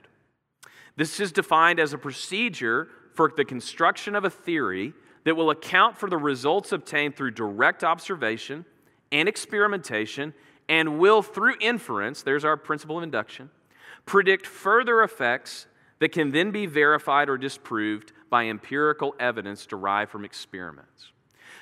This 0.95 1.19
is 1.19 1.31
defined 1.31 1.79
as 1.79 1.93
a 1.93 1.97
procedure 1.97 2.87
for 3.13 3.31
the 3.35 3.45
construction 3.45 4.15
of 4.15 4.25
a 4.25 4.29
theory 4.29 4.93
that 5.23 5.35
will 5.35 5.49
account 5.49 5.97
for 5.97 6.09
the 6.09 6.17
results 6.17 6.71
obtained 6.71 7.15
through 7.15 7.31
direct 7.31 7.83
observation 7.83 8.65
and 9.11 9.29
experimentation 9.29 10.33
and 10.69 10.97
will, 10.99 11.21
through 11.21 11.55
inference, 11.59 12.23
there's 12.23 12.45
our 12.45 12.57
principle 12.57 12.97
of 12.97 13.03
induction, 13.03 13.49
predict 14.05 14.45
further 14.45 15.01
effects 15.01 15.67
that 15.99 16.11
can 16.11 16.31
then 16.31 16.51
be 16.51 16.65
verified 16.65 17.29
or 17.29 17.37
disproved 17.37 18.11
by 18.29 18.45
empirical 18.45 19.15
evidence 19.19 19.65
derived 19.65 20.11
from 20.11 20.25
experiments. 20.25 21.11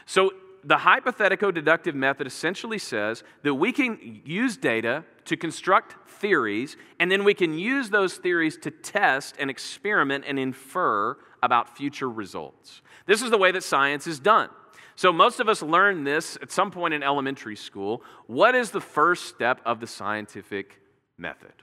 So, 0.06 0.32
the 0.64 0.78
hypothetico 0.78 1.54
deductive 1.54 1.96
method 1.96 2.28
essentially 2.28 2.78
says 2.78 3.24
that 3.42 3.56
we 3.56 3.72
can 3.72 4.22
use 4.26 4.58
data 4.58 5.04
to 5.26 5.36
construct 5.36 6.10
theories, 6.10 6.78
and 7.00 7.12
then 7.12 7.24
we 7.24 7.34
can 7.34 7.58
use 7.58 7.90
those 7.90 8.18
theories 8.18 8.58
to 8.58 8.70
test 8.70 9.36
and 9.40 9.50
experiment 9.50 10.24
and 10.28 10.38
infer 10.38 11.18
about 11.42 11.76
future 11.76 12.10
results. 12.10 12.82
This 13.08 13.22
is 13.22 13.32
the 13.32 13.38
way 13.38 13.52
that 13.52 13.64
science 13.64 14.06
is 14.06 14.20
done. 14.20 14.50
So, 14.96 15.12
most 15.12 15.40
of 15.40 15.50
us 15.50 15.62
learn 15.62 16.04
this 16.04 16.38
at 16.42 16.52
some 16.52 16.70
point 16.72 16.94
in 16.94 17.02
elementary 17.02 17.56
school. 17.56 18.04
What 18.28 18.56
is 18.56 18.72
the 18.72 18.82
first 18.82 19.26
step 19.26 19.62
of 19.66 19.80
the 19.80 19.88
scientific 19.88 20.80
method? 21.18 21.54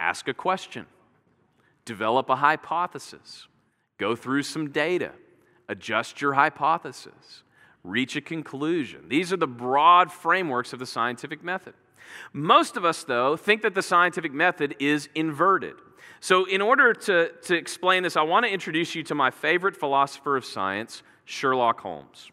Ask 0.00 0.28
a 0.28 0.34
question, 0.34 0.86
develop 1.84 2.30
a 2.30 2.36
hypothesis, 2.36 3.48
go 3.98 4.14
through 4.14 4.44
some 4.44 4.70
data, 4.70 5.12
adjust 5.68 6.20
your 6.20 6.34
hypothesis, 6.34 7.42
reach 7.82 8.14
a 8.14 8.20
conclusion. 8.20 9.08
These 9.08 9.32
are 9.32 9.36
the 9.36 9.46
broad 9.46 10.12
frameworks 10.12 10.72
of 10.72 10.78
the 10.78 10.86
scientific 10.86 11.42
method. 11.42 11.74
Most 12.32 12.76
of 12.76 12.84
us, 12.84 13.04
though, 13.04 13.36
think 13.36 13.62
that 13.62 13.74
the 13.74 13.82
scientific 13.82 14.32
method 14.32 14.76
is 14.78 15.08
inverted. 15.14 15.74
So, 16.20 16.46
in 16.46 16.62
order 16.62 16.94
to, 16.94 17.30
to 17.42 17.54
explain 17.54 18.02
this, 18.02 18.16
I 18.16 18.22
want 18.22 18.46
to 18.46 18.52
introduce 18.52 18.94
you 18.94 19.02
to 19.04 19.14
my 19.14 19.30
favorite 19.30 19.76
philosopher 19.76 20.36
of 20.36 20.44
science, 20.44 21.02
Sherlock 21.24 21.80
Holmes. 21.80 22.30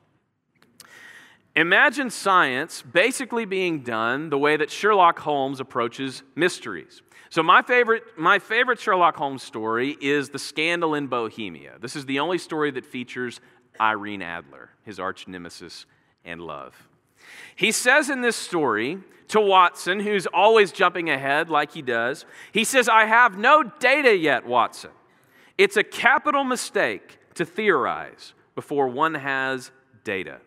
Imagine 1.56 2.10
science 2.10 2.82
basically 2.82 3.46
being 3.46 3.82
done 3.82 4.30
the 4.30 4.38
way 4.38 4.58
that 4.58 4.70
Sherlock 4.70 5.20
Holmes 5.20 5.60
approaches 5.60 6.24
mysteries. 6.36 7.02
So 7.30 7.44
my 7.44 7.62
favorite, 7.62 8.04
my 8.18 8.40
favorite 8.40 8.80
Sherlock 8.80 9.16
Holmes 9.16 9.44
story 9.44 9.98
is 10.00 10.30
The 10.30 10.40
Scandal 10.40 10.94
in 10.94 11.08
Bohemia. 11.08 11.74
This 11.80 11.96
is 11.96 12.06
the 12.06 12.20
only 12.20 12.38
story 12.38 12.72
that 12.72 12.86
features 12.86 13.42
Irene 13.80 14.22
Adler, 14.22 14.70
his 14.84 15.00
arch 15.00 15.28
nemesis 15.28 15.86
and 16.24 16.42
love. 16.42 16.88
He 17.56 17.72
says 17.72 18.10
in 18.10 18.22
this 18.22 18.36
story 18.36 19.00
to 19.30 19.42
Watson, 19.42 20.00
who's 20.00 20.28
always 20.28 20.72
jumping 20.72 21.10
ahead 21.10 21.50
like 21.50 21.72
he 21.72 21.82
does, 21.82 22.26
he 22.52 22.64
says, 22.64 22.88
I 22.88 23.06
have 23.06 23.38
no 23.38 23.64
data 23.64 24.16
yet, 24.16 24.46
Watson. 24.46 24.92
It's 25.58 25.78
a 25.78 25.84
capital 25.84 26.44
mistake 26.44 27.18
to 27.36 27.46
theorize 27.46 28.34
before 28.54 28.88
one 28.88 29.16
has 29.16 29.72
data. 30.04 30.40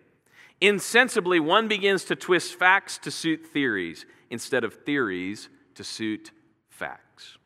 Insensibly, 0.61 1.41
one 1.41 1.69
begins 1.69 2.05
to 2.05 2.17
twist 2.17 2.55
facts 2.55 2.99
to 2.99 3.11
suit 3.11 3.47
theories 3.47 4.07
instead 4.31 4.65
of 4.65 4.75
theories 4.75 5.49
to 5.75 5.85
suit 5.85 6.31
facts. 6.79 7.39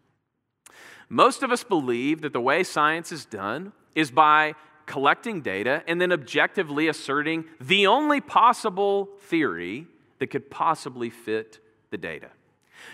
Most 1.08 1.42
of 1.42 1.50
us 1.50 1.64
believe 1.64 2.20
that 2.22 2.32
the 2.32 2.40
way 2.40 2.62
science 2.62 3.12
is 3.12 3.24
done 3.24 3.72
is 3.94 4.10
by 4.10 4.54
collecting 4.86 5.40
data 5.40 5.82
and 5.86 6.00
then 6.00 6.12
objectively 6.12 6.88
asserting 6.88 7.44
the 7.60 7.86
only 7.86 8.20
possible 8.20 9.08
theory 9.20 9.86
that 10.18 10.28
could 10.28 10.50
possibly 10.50 11.10
fit 11.10 11.60
the 11.90 11.98
data. 11.98 12.28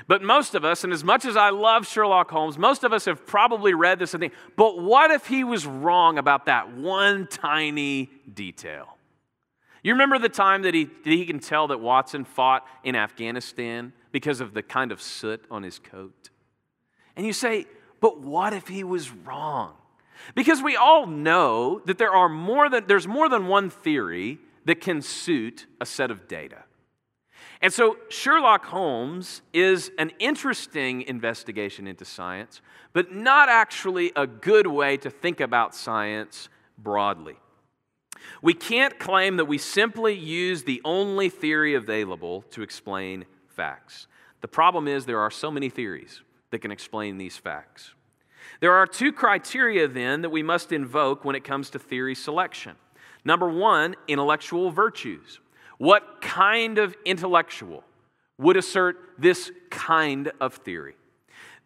But 0.07 0.23
most 0.23 0.55
of 0.55 0.65
us, 0.65 0.85
and 0.85 0.93
as 0.93 1.03
much 1.03 1.25
as 1.25 1.37
I 1.37 1.51
love 1.51 1.87
Sherlock 1.87 2.31
Holmes, 2.31 2.59
most 2.59 2.85
of 2.85 2.93
us 2.93 3.07
have 3.07 3.27
probably 3.27 3.75
read 3.75 3.99
this 3.99 4.15
and 4.15 4.21
think, 4.21 4.35
but 4.57 4.81
what 4.81 5.11
if 5.11 5.27
he 5.27 5.45
was 5.45 5.67
wrong 5.67 6.19
about 6.19 6.47
that 6.47 6.75
one 6.75 7.27
tiny 7.27 8.11
detail? 8.33 8.97
You 9.83 9.93
remember 9.93 10.19
the 10.19 10.29
time 10.29 10.63
that 10.63 10.75
he, 10.75 10.85
that 10.85 11.07
he 11.07 11.25
can 11.25 11.39
tell 11.39 11.69
that 11.69 11.81
Watson 11.81 12.25
fought 12.25 12.67
in 12.85 12.97
Afghanistan 12.97 13.93
because 14.13 14.41
of 14.41 14.55
the 14.55 14.63
kind 14.63 14.93
of 14.93 15.01
soot 15.01 15.45
on 15.51 15.63
his 15.63 15.79
coat? 15.79 16.31
And 17.17 17.27
you 17.27 17.33
say, 17.33 17.67
but 18.01 18.21
what 18.21 18.53
if 18.53 18.69
he 18.69 18.85
was 18.85 19.11
wrong? 19.11 19.75
Because 20.35 20.63
we 20.63 20.77
all 20.77 21.07
know 21.07 21.81
that 21.87 21.99
there 21.99 22.13
are 22.13 22.29
more 22.29 22.69
than, 22.69 22.87
there's 22.87 23.09
more 23.09 23.29
than 23.29 23.47
one 23.47 23.71
theory 23.71 24.39
that 24.65 24.81
can 24.81 25.03
suit 25.03 25.67
a 25.81 25.87
set 25.87 26.11
of 26.11 26.29
data. 26.29 26.65
And 27.61 27.73
so 27.73 27.97
Sherlock 28.09 28.67
Holmes 28.67 29.43
is 29.53 29.91
an 29.99 30.13
interesting 30.19 31.03
investigation 31.03 31.87
into 31.87 32.05
science, 32.05 32.61
but 32.93 33.13
not 33.13 33.49
actually 33.49 34.13
a 34.15 34.27
good 34.27 34.67
way 34.67 34.97
to 34.99 35.11
think 35.11 35.41
about 35.41 35.75
science 35.75 36.49
broadly. 36.77 37.37
We 38.43 38.55
can't 38.55 38.99
claim 38.99 39.37
that 39.39 39.47
we 39.47 39.59
simply 39.59 40.15
use 40.15 40.63
the 40.63 40.81
only 40.85 41.29
theory 41.29 41.75
available 41.75 42.43
to 42.51 42.63
explain 42.63 43.25
facts. 43.59 44.07
The 44.41 44.47
problem 44.47 44.87
is 44.87 45.05
there 45.05 45.19
are 45.19 45.33
so 45.33 45.51
many 45.51 45.69
theories 45.69 46.23
that 46.51 46.61
can 46.61 46.71
explain 46.71 47.19
these 47.19 47.37
facts. 47.37 47.93
There 48.61 48.73
are 48.73 48.87
two 48.87 49.13
criteria 49.13 49.89
then 49.89 50.23
that 50.23 50.31
we 50.31 50.45
must 50.45 50.71
invoke 50.71 51.25
when 51.25 51.35
it 51.35 51.43
comes 51.43 51.71
to 51.71 51.79
theory 51.81 52.15
selection. 52.15 52.77
Number 53.25 53.49
one, 53.51 53.97
intellectual 54.07 54.71
virtues. 54.71 55.41
What 55.79 56.23
kind 56.23 56.79
of 56.79 56.95
intellectual 57.05 57.83
would 58.39 58.57
assert 58.57 58.97
this 59.19 59.51
kind 59.71 60.31
of 60.41 60.55
theory? 60.55 60.95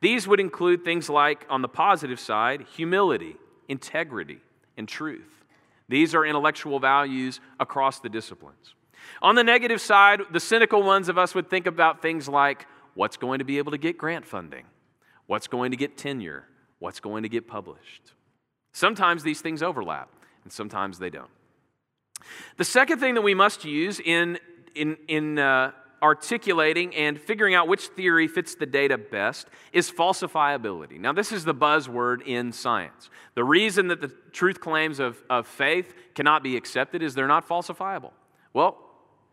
These 0.01 0.27
would 0.27 0.41
include 0.41 0.85
things 0.85 1.11
like, 1.11 1.45
on 1.51 1.61
the 1.61 1.69
positive 1.69 2.19
side, 2.19 2.65
humility, 2.75 3.37
integrity, 3.69 4.41
and 4.79 4.89
truth. 4.89 5.45
These 5.91 6.15
are 6.15 6.25
intellectual 6.25 6.81
values 6.81 7.39
across 7.61 8.01
the 8.01 8.09
disciplines. 8.09 8.75
On 9.21 9.35
the 9.35 9.45
negative 9.45 9.81
side, 9.81 10.21
the 10.33 10.41
cynical 10.41 10.83
ones 10.83 11.09
of 11.09 11.19
us 11.19 11.35
would 11.35 11.49
think 11.49 11.67
about 11.67 12.03
things 12.03 12.29
like 12.29 12.67
what's 12.95 13.17
going 13.17 13.39
to 13.39 13.45
be 13.45 13.59
able 13.59 13.73
to 13.73 13.79
get 13.79 13.97
grant 13.99 14.27
funding, 14.27 14.65
what's 15.27 15.47
going 15.47 15.71
to 15.71 15.77
get 15.77 15.97
tenure, 15.97 16.45
what's 16.79 17.01
going 17.01 17.23
to 17.23 17.29
get 17.29 17.47
published. 17.47 18.13
Sometimes 18.73 19.23
these 19.23 19.41
things 19.41 19.63
overlap, 19.63 20.09
and 20.45 20.53
sometimes 20.53 20.99
they 20.99 21.11
don't. 21.11 21.31
The 22.57 22.65
second 22.65 22.99
thing 22.99 23.15
that 23.15 23.23
we 23.23 23.35
must 23.35 23.65
use 23.65 24.01
in, 24.01 24.39
in, 24.75 24.97
in 25.09 25.39
uh, 25.39 25.73
articulating 26.03 26.95
and 26.97 27.21
figuring 27.21 27.55
out 27.55 27.69
which 27.69 27.87
theory 27.89 28.27
fits 28.27 28.55
the 28.57 28.67
data 28.67 28.99
best 28.99 29.49
is 29.73 29.91
falsifiability. 29.91 30.99
Now, 30.99 31.13
this 31.13 31.31
is 31.31 31.45
the 31.45 31.55
buzzword 31.55 32.27
in 32.27 32.53
science. 32.53 33.09
The 33.35 33.45
reason 33.45 33.89
that 33.89 34.01
the 34.01 34.13
truth 34.33 34.61
claims 34.61 34.99
of, 34.99 35.23
of 35.31 35.47
faith 35.47 35.95
cannot 36.15 36.43
be 36.43 36.57
accepted 36.57 37.03
is 37.03 37.15
they're 37.15 37.29
not 37.29 37.49
falsifiable. 37.49 38.11
Well, 38.53 38.79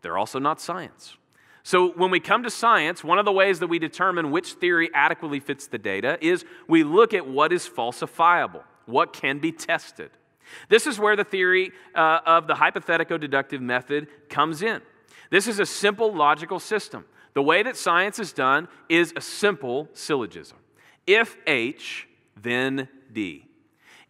they're 0.02 0.18
also 0.18 0.38
not 0.38 0.60
science. 0.60 1.16
So, 1.62 1.92
when 1.92 2.10
we 2.10 2.20
come 2.20 2.42
to 2.42 2.50
science, 2.50 3.04
one 3.04 3.18
of 3.18 3.26
the 3.26 3.32
ways 3.32 3.58
that 3.58 3.66
we 3.66 3.78
determine 3.78 4.30
which 4.30 4.54
theory 4.54 4.90
adequately 4.94 5.40
fits 5.40 5.66
the 5.66 5.78
data 5.78 6.18
is 6.20 6.44
we 6.66 6.84
look 6.84 7.12
at 7.12 7.28
what 7.28 7.52
is 7.52 7.68
falsifiable, 7.68 8.62
what 8.86 9.12
can 9.12 9.38
be 9.38 9.52
tested. 9.52 10.10
This 10.68 10.86
is 10.86 10.98
where 10.98 11.16
the 11.16 11.24
theory 11.24 11.72
uh, 11.94 12.20
of 12.24 12.46
the 12.46 12.54
hypothetico 12.54 13.20
deductive 13.20 13.60
method 13.60 14.08
comes 14.28 14.62
in. 14.62 14.80
This 15.30 15.46
is 15.46 15.60
a 15.60 15.66
simple 15.66 16.12
logical 16.12 16.58
system. 16.58 17.04
The 17.34 17.42
way 17.42 17.62
that 17.62 17.76
science 17.76 18.18
is 18.18 18.32
done 18.32 18.68
is 18.88 19.12
a 19.14 19.20
simple 19.20 19.88
syllogism. 19.92 20.58
If 21.06 21.36
H, 21.46 22.08
then 22.40 22.88
D. 23.12 23.46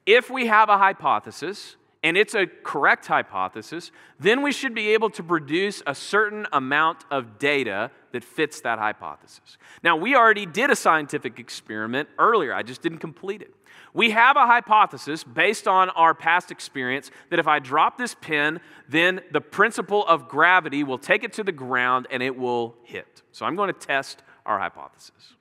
If 0.07 0.31
we 0.31 0.47
have 0.47 0.69
a 0.69 0.79
hypothesis, 0.79 1.77
and 2.03 2.17
it's 2.17 2.35
a 2.35 2.47
correct 2.47 3.07
hypothesis, 3.07 3.91
then 4.19 4.43
we 4.43 4.53
should 4.53 4.75
be 4.75 4.89
able 4.95 5.11
to 5.11 5.23
produce 5.23 5.83
a 5.87 5.95
certain 5.95 6.47
amount 6.53 7.05
of 7.11 7.39
data 7.39 7.91
that 8.13 8.25
fits 8.25 8.63
that 8.63 8.79
hypothesis. 8.79 9.59
Now, 9.83 9.97
we 9.97 10.15
already 10.15 10.47
did 10.47 10.71
a 10.71 10.77
scientific 10.77 11.39
experiment 11.39 12.09
earlier, 12.19 12.55
I 12.55 12.63
just 12.63 12.83
didn't 12.83 12.99
complete 12.99 13.43
it. 13.43 13.55
We 13.93 14.11
have 14.11 14.37
a 14.37 14.47
hypothesis 14.47 15.25
based 15.25 15.67
on 15.67 15.91
our 15.91 16.15
past 16.15 16.51
experience 16.51 17.11
that 17.31 17.39
if 17.39 17.49
I 17.49 17.59
drop 17.59 17.99
this 17.99 18.15
pin, 18.15 18.61
then 18.89 19.21
the 19.33 19.41
principle 19.41 20.07
of 20.07 20.29
gravity 20.29 20.85
will 20.85 20.99
take 20.99 21.25
it 21.25 21.33
to 21.35 21.45
the 21.45 21.53
ground 21.53 22.07
and 22.11 22.23
it 22.23 22.37
will 22.37 22.77
hit. 22.85 23.23
So 23.33 23.47
I'm 23.47 23.57
going 23.57 23.73
to 23.73 23.79
test 23.79 24.23
our 24.47 24.59
hypothesis. 24.59 25.35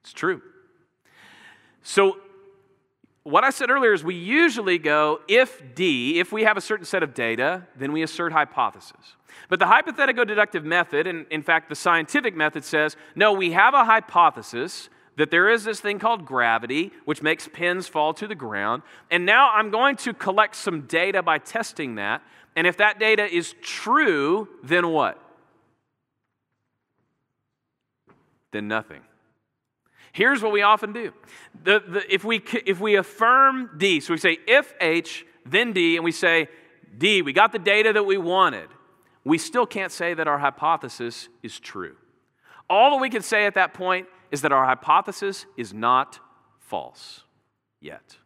It's 0.00 0.12
true. 0.12 0.40
So, 1.82 2.18
what 3.24 3.42
I 3.42 3.50
said 3.50 3.70
earlier 3.70 3.94
is 3.94 4.04
we 4.04 4.14
usually 4.14 4.78
go 4.78 5.20
if 5.28 5.62
D, 5.74 6.20
if 6.20 6.30
we 6.30 6.44
have 6.44 6.56
a 6.56 6.60
certain 6.60 6.84
set 6.84 7.02
of 7.02 7.14
data, 7.14 7.66
then 7.76 7.92
we 7.92 8.02
assert 8.02 8.32
hypothesis. 8.32 9.16
But 9.48 9.58
the 9.58 9.66
hypothetical 9.66 10.24
deductive 10.24 10.64
method, 10.64 11.06
and 11.06 11.26
in 11.30 11.42
fact 11.42 11.70
the 11.70 11.74
scientific 11.74 12.36
method 12.36 12.64
says, 12.64 12.96
no, 13.16 13.32
we 13.32 13.52
have 13.52 13.74
a 13.74 13.84
hypothesis, 13.84 14.90
that 15.16 15.30
there 15.30 15.48
is 15.48 15.64
this 15.64 15.80
thing 15.80 15.98
called 15.98 16.26
gravity, 16.26 16.92
which 17.04 17.22
makes 17.22 17.48
pins 17.48 17.88
fall 17.88 18.12
to 18.14 18.26
the 18.26 18.34
ground. 18.34 18.82
And 19.10 19.24
now 19.24 19.50
I'm 19.52 19.70
going 19.70 19.96
to 19.96 20.12
collect 20.12 20.56
some 20.56 20.82
data 20.82 21.22
by 21.22 21.38
testing 21.38 21.94
that. 21.94 22.22
And 22.56 22.66
if 22.66 22.76
that 22.76 22.98
data 22.98 23.24
is 23.24 23.54
true, 23.62 24.48
then 24.62 24.88
what? 24.88 25.18
Then 28.52 28.68
nothing. 28.68 29.00
Here's 30.14 30.42
what 30.42 30.52
we 30.52 30.62
often 30.62 30.92
do. 30.92 31.12
The, 31.64 31.82
the, 31.86 32.14
if, 32.14 32.22
we, 32.22 32.40
if 32.64 32.78
we 32.78 32.94
affirm 32.94 33.70
D, 33.76 33.98
so 33.98 34.14
we 34.14 34.18
say 34.18 34.38
if 34.46 34.72
H, 34.80 35.26
then 35.44 35.72
D, 35.72 35.96
and 35.96 36.04
we 36.04 36.12
say, 36.12 36.48
D, 36.96 37.20
we 37.20 37.32
got 37.32 37.50
the 37.50 37.58
data 37.58 37.92
that 37.92 38.04
we 38.04 38.16
wanted, 38.16 38.68
we 39.24 39.38
still 39.38 39.66
can't 39.66 39.90
say 39.90 40.14
that 40.14 40.28
our 40.28 40.38
hypothesis 40.38 41.28
is 41.42 41.58
true. 41.58 41.96
All 42.70 42.92
that 42.92 42.98
we 42.98 43.10
can 43.10 43.22
say 43.22 43.44
at 43.44 43.54
that 43.54 43.74
point 43.74 44.06
is 44.30 44.42
that 44.42 44.52
our 44.52 44.64
hypothesis 44.64 45.46
is 45.56 45.74
not 45.74 46.20
false 46.60 47.24
yet. 47.80 48.16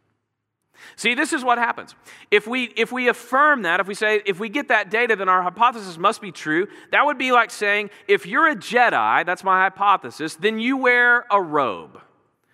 See, 0.95 1.15
this 1.15 1.33
is 1.33 1.43
what 1.43 1.57
happens. 1.57 1.95
If 2.31 2.47
we, 2.47 2.65
if 2.75 2.91
we 2.91 3.07
affirm 3.07 3.63
that, 3.63 3.79
if 3.79 3.87
we 3.87 3.93
say, 3.93 4.21
if 4.25 4.39
we 4.39 4.49
get 4.49 4.67
that 4.69 4.89
data, 4.89 5.15
then 5.15 5.29
our 5.29 5.41
hypothesis 5.41 5.97
must 5.97 6.21
be 6.21 6.31
true, 6.31 6.67
that 6.91 7.05
would 7.05 7.17
be 7.17 7.31
like 7.31 7.51
saying, 7.51 7.89
if 8.07 8.25
you're 8.25 8.47
a 8.47 8.55
Jedi, 8.55 9.25
that's 9.25 9.43
my 9.43 9.61
hypothesis, 9.63 10.35
then 10.35 10.59
you 10.59 10.77
wear 10.77 11.25
a 11.31 11.41
robe. 11.41 11.99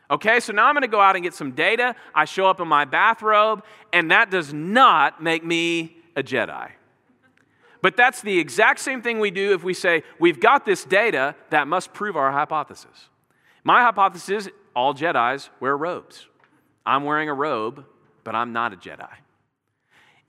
Okay, 0.10 0.40
so 0.40 0.54
now 0.54 0.68
I'm 0.68 0.76
going 0.76 0.84
to 0.84 0.88
go 0.88 1.02
out 1.02 1.16
and 1.16 1.24
get 1.24 1.34
some 1.34 1.52
data. 1.52 1.96
I 2.14 2.26
show 2.26 2.48
up 2.48 2.60
in 2.60 2.68
my 2.68 2.86
bathrobe, 2.86 3.64
and 3.92 4.12
that 4.12 4.30
does 4.30 4.54
not 4.54 5.22
make 5.22 5.44
me 5.44 5.98
a 6.16 6.22
Jedi. 6.22 6.72
But 7.82 7.98
that's 7.98 8.22
the 8.22 8.40
exact 8.40 8.80
same 8.80 9.02
thing 9.02 9.20
we 9.20 9.32
do 9.32 9.54
if 9.54 9.64
we 9.64 9.74
say, 9.74 10.04
we've 10.20 10.40
got 10.40 10.66
this 10.66 10.84
data 10.84 11.36
that 11.50 11.68
must 11.68 11.94
prove 11.94 12.16
our 12.16 12.32
hypothesis. 12.32 13.10
My 13.64 13.82
hypothesis 13.82 14.48
is 14.48 14.52
all 14.76 14.94
Jedi's 14.94 15.50
wear 15.60 15.76
robes. 15.76 16.28
I'm 16.86 17.04
wearing 17.04 17.30
a 17.30 17.34
robe, 17.34 17.86
but 18.26 18.36
I'm 18.36 18.52
not 18.52 18.74
a 18.74 18.76
Jedi. 18.76 19.08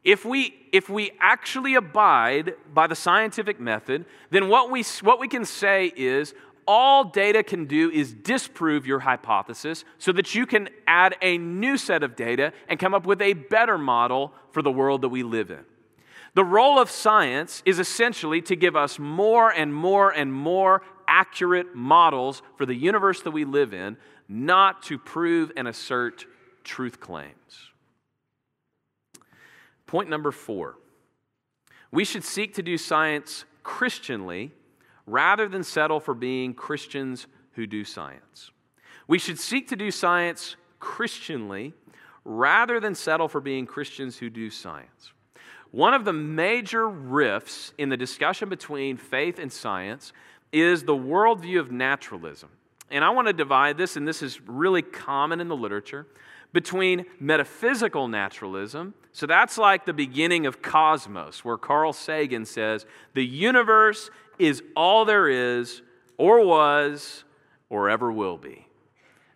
If 0.04 0.24
we, 0.24 0.54
if 0.72 0.88
we 0.88 1.10
actually 1.18 1.74
abide 1.74 2.54
by 2.72 2.86
the 2.86 2.94
scientific 2.94 3.58
method, 3.58 4.04
then 4.30 4.48
what 4.48 4.70
we, 4.70 4.84
what 5.02 5.18
we 5.18 5.26
can 5.26 5.44
say 5.44 5.92
is 5.96 6.32
all 6.64 7.04
data 7.04 7.42
can 7.42 7.64
do 7.64 7.90
is 7.90 8.12
disprove 8.12 8.86
your 8.86 9.00
hypothesis 9.00 9.84
so 9.98 10.12
that 10.12 10.32
you 10.32 10.46
can 10.46 10.68
add 10.86 11.16
a 11.22 11.38
new 11.38 11.76
set 11.76 12.04
of 12.04 12.14
data 12.14 12.52
and 12.68 12.78
come 12.78 12.94
up 12.94 13.04
with 13.04 13.20
a 13.20 13.32
better 13.32 13.78
model 13.78 14.32
for 14.52 14.62
the 14.62 14.70
world 14.70 15.02
that 15.02 15.08
we 15.08 15.24
live 15.24 15.50
in. 15.50 15.64
The 16.34 16.44
role 16.44 16.78
of 16.78 16.90
science 16.90 17.62
is 17.64 17.78
essentially 17.78 18.42
to 18.42 18.54
give 18.54 18.76
us 18.76 18.98
more 18.98 19.50
and 19.50 19.74
more 19.74 20.10
and 20.10 20.32
more 20.32 20.82
accurate 21.08 21.74
models 21.74 22.42
for 22.56 22.66
the 22.66 22.74
universe 22.74 23.22
that 23.22 23.30
we 23.30 23.44
live 23.44 23.72
in, 23.72 23.96
not 24.28 24.82
to 24.84 24.98
prove 24.98 25.50
and 25.56 25.66
assert 25.66 26.26
truth 26.62 27.00
claims. 27.00 27.70
Point 29.86 30.08
number 30.08 30.32
four 30.32 30.76
we 31.92 32.04
should 32.04 32.24
seek 32.24 32.54
to 32.54 32.62
do 32.62 32.76
science 32.76 33.44
Christianly 33.62 34.52
rather 35.06 35.48
than 35.48 35.62
settle 35.62 36.00
for 36.00 36.14
being 36.14 36.52
Christians 36.52 37.26
who 37.52 37.66
do 37.66 37.84
science. 37.84 38.50
We 39.08 39.18
should 39.18 39.38
seek 39.38 39.68
to 39.68 39.76
do 39.76 39.90
science 39.90 40.56
Christianly 40.80 41.72
rather 42.24 42.80
than 42.80 42.94
settle 42.94 43.28
for 43.28 43.40
being 43.40 43.66
Christians 43.66 44.18
who 44.18 44.28
do 44.28 44.50
science. 44.50 45.12
One 45.70 45.94
of 45.94 46.04
the 46.04 46.12
major 46.12 46.88
rifts 46.88 47.72
in 47.78 47.88
the 47.88 47.96
discussion 47.96 48.48
between 48.48 48.96
faith 48.96 49.38
and 49.38 49.52
science 49.52 50.12
is 50.52 50.82
the 50.82 50.94
worldview 50.94 51.60
of 51.60 51.70
naturalism. 51.70 52.50
And 52.90 53.04
I 53.04 53.10
want 53.10 53.26
to 53.26 53.32
divide 53.32 53.78
this, 53.78 53.96
and 53.96 54.06
this 54.06 54.22
is 54.22 54.40
really 54.40 54.82
common 54.82 55.40
in 55.40 55.48
the 55.48 55.56
literature, 55.56 56.06
between 56.56 57.04
metaphysical 57.20 58.08
naturalism. 58.08 58.94
So 59.12 59.26
that's 59.26 59.58
like 59.58 59.84
the 59.84 59.92
beginning 59.92 60.46
of 60.46 60.62
cosmos, 60.62 61.44
where 61.44 61.58
Carl 61.58 61.92
Sagan 61.92 62.46
says 62.46 62.86
the 63.12 63.26
universe 63.26 64.08
is 64.38 64.62
all 64.74 65.04
there 65.04 65.28
is, 65.28 65.82
or 66.16 66.42
was, 66.46 67.24
or 67.68 67.90
ever 67.90 68.10
will 68.10 68.38
be. 68.38 68.66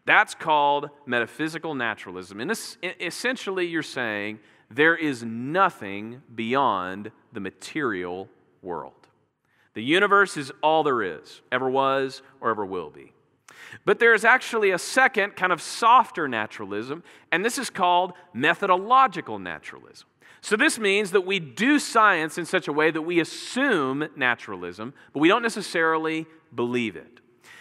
That's 0.06 0.34
called 0.34 0.88
metaphysical 1.04 1.74
naturalism. 1.74 2.40
And 2.40 2.58
essentially, 2.98 3.66
you're 3.66 3.82
saying 3.82 4.38
there 4.70 4.96
is 4.96 5.22
nothing 5.22 6.22
beyond 6.34 7.10
the 7.34 7.40
material 7.40 8.30
world. 8.62 9.08
The 9.74 9.82
universe 9.82 10.38
is 10.38 10.50
all 10.62 10.82
there 10.84 11.02
is, 11.02 11.42
ever 11.52 11.68
was 11.68 12.22
or 12.40 12.48
ever 12.50 12.64
will 12.64 12.88
be. 12.88 13.12
But 13.84 13.98
there 13.98 14.14
is 14.14 14.24
actually 14.24 14.70
a 14.70 14.78
second, 14.78 15.36
kind 15.36 15.52
of 15.52 15.60
softer 15.62 16.28
naturalism, 16.28 17.02
and 17.32 17.44
this 17.44 17.58
is 17.58 17.70
called 17.70 18.12
methodological 18.32 19.38
naturalism. 19.38 20.06
So, 20.42 20.56
this 20.56 20.78
means 20.78 21.10
that 21.10 21.26
we 21.26 21.38
do 21.38 21.78
science 21.78 22.38
in 22.38 22.46
such 22.46 22.66
a 22.66 22.72
way 22.72 22.90
that 22.90 23.02
we 23.02 23.20
assume 23.20 24.08
naturalism, 24.16 24.94
but 25.12 25.20
we 25.20 25.28
don't 25.28 25.42
necessarily 25.42 26.26
believe 26.54 26.96
it. 26.96 27.20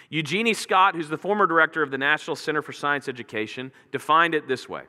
Eugenie 0.09 0.53
Scott, 0.53 0.95
who's 0.95 1.09
the 1.09 1.17
former 1.17 1.45
director 1.45 1.83
of 1.83 1.91
the 1.91 1.97
National 1.97 2.35
Center 2.35 2.61
for 2.61 2.71
Science 2.71 3.07
Education, 3.07 3.71
defined 3.91 4.33
it 4.33 4.47
this 4.47 4.67
way 4.67 4.83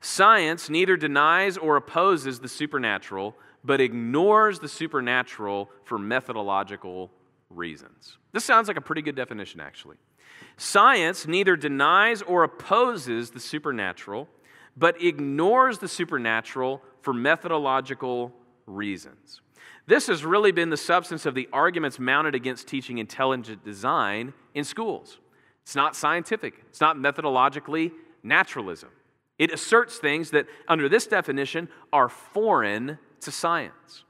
Science 0.00 0.70
neither 0.70 0.96
denies 0.96 1.56
or 1.56 1.76
opposes 1.76 2.40
the 2.40 2.48
supernatural, 2.48 3.36
but 3.64 3.80
ignores 3.80 4.60
the 4.60 4.68
supernatural 4.68 5.70
for 5.84 5.98
methodological 5.98 7.10
reasons. 7.50 8.18
This 8.32 8.44
sounds 8.44 8.68
like 8.68 8.76
a 8.76 8.82
pretty 8.82 9.02
good 9.02 9.16
definition, 9.16 9.60
actually. 9.60 9.96
Science 10.56 11.26
neither 11.26 11.56
denies 11.56 12.22
or 12.22 12.44
opposes 12.44 13.30
the 13.30 13.40
supernatural, 13.40 14.28
but 14.76 15.02
ignores 15.02 15.78
the 15.78 15.88
supernatural 15.88 16.82
for 17.02 17.12
methodological 17.12 18.32
reasons. 18.66 19.40
This 19.86 20.06
has 20.08 20.24
really 20.24 20.52
been 20.52 20.70
the 20.70 20.76
substance 20.76 21.24
of 21.24 21.34
the 21.34 21.48
arguments 21.52 21.98
mounted 21.98 22.34
against 22.34 22.68
teaching 22.68 22.98
intelligent 22.98 23.64
design 23.64 24.34
in 24.54 24.64
schools. 24.64 25.18
It's 25.62 25.74
not 25.74 25.96
scientific, 25.96 26.54
it's 26.68 26.80
not 26.80 26.96
methodologically 26.96 27.92
naturalism. 28.22 28.90
It 29.38 29.52
asserts 29.52 29.98
things 29.98 30.30
that, 30.30 30.46
under 30.66 30.88
this 30.88 31.06
definition, 31.06 31.68
are 31.92 32.08
foreign 32.08 32.98
to 33.20 33.30
science. 33.30 34.04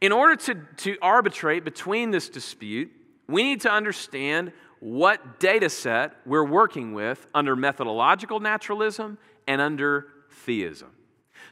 In 0.00 0.12
order 0.12 0.36
to, 0.36 0.54
to 0.78 0.96
arbitrate 1.00 1.64
between 1.64 2.10
this 2.10 2.28
dispute, 2.28 2.90
we 3.28 3.42
need 3.42 3.60
to 3.62 3.70
understand 3.70 4.52
what 4.80 5.38
data 5.38 5.70
set 5.70 6.16
we're 6.26 6.44
working 6.44 6.92
with 6.92 7.26
under 7.34 7.54
methodological 7.54 8.40
naturalism 8.40 9.16
and 9.46 9.60
under 9.60 10.08
theism. 10.44 10.90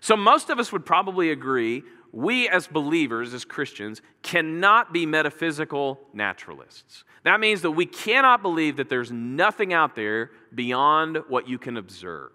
So, 0.01 0.17
most 0.17 0.51
of 0.51 0.59
us 0.59 0.73
would 0.73 0.85
probably 0.85 1.31
agree 1.31 1.83
we 2.13 2.49
as 2.49 2.67
believers, 2.67 3.33
as 3.35 3.45
Christians, 3.45 4.03
cannot 4.23 4.93
be 4.93 5.07
metaphysical 5.07 6.01
naturalists. 6.13 7.05
That 7.23 7.39
means 7.39 7.63
that 7.63 7.71
we 7.71 7.87
cannot 7.87 8.43
believe 8.43 8.79
that 8.79 8.89
there's 8.89 9.13
nothing 9.13 9.73
out 9.73 9.95
there 9.95 10.31
beyond 10.55 11.19
what 11.29 11.49
you 11.49 11.59
can 11.59 11.77
observe. 11.77 12.33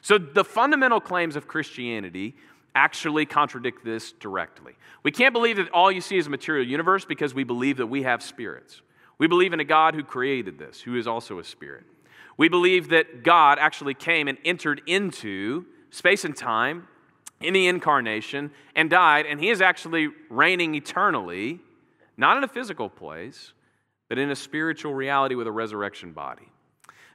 So, 0.00 0.18
the 0.18 0.44
fundamental 0.44 1.00
claims 1.00 1.34
of 1.34 1.48
Christianity 1.48 2.36
actually 2.74 3.26
contradict 3.26 3.84
this 3.84 4.12
directly. 4.12 4.74
We 5.02 5.10
can't 5.10 5.32
believe 5.32 5.56
that 5.56 5.70
all 5.70 5.90
you 5.90 6.00
see 6.00 6.18
is 6.18 6.26
a 6.26 6.30
material 6.30 6.66
universe 6.66 7.04
because 7.04 7.34
we 7.34 7.44
believe 7.44 7.78
that 7.78 7.86
we 7.86 8.02
have 8.02 8.22
spirits. 8.22 8.82
We 9.18 9.26
believe 9.26 9.52
in 9.52 9.60
a 9.60 9.64
God 9.64 9.94
who 9.94 10.04
created 10.04 10.58
this, 10.58 10.80
who 10.80 10.96
is 10.96 11.06
also 11.06 11.38
a 11.38 11.44
spirit. 11.44 11.84
We 12.36 12.48
believe 12.48 12.90
that 12.90 13.24
God 13.24 13.58
actually 13.58 13.94
came 13.94 14.28
and 14.28 14.38
entered 14.44 14.80
into 14.86 15.66
space 15.90 16.24
and 16.24 16.36
time 16.36 16.86
in 17.40 17.52
the 17.54 17.66
incarnation 17.66 18.52
and 18.76 18.88
died, 18.88 19.26
and 19.26 19.40
he 19.40 19.50
is 19.50 19.60
actually 19.60 20.08
reigning 20.30 20.74
eternally, 20.74 21.60
not 22.16 22.36
in 22.36 22.44
a 22.44 22.48
physical 22.48 22.88
place, 22.88 23.52
but 24.08 24.18
in 24.18 24.30
a 24.30 24.36
spiritual 24.36 24.94
reality 24.94 25.34
with 25.34 25.46
a 25.46 25.52
resurrection 25.52 26.12
body. 26.12 26.48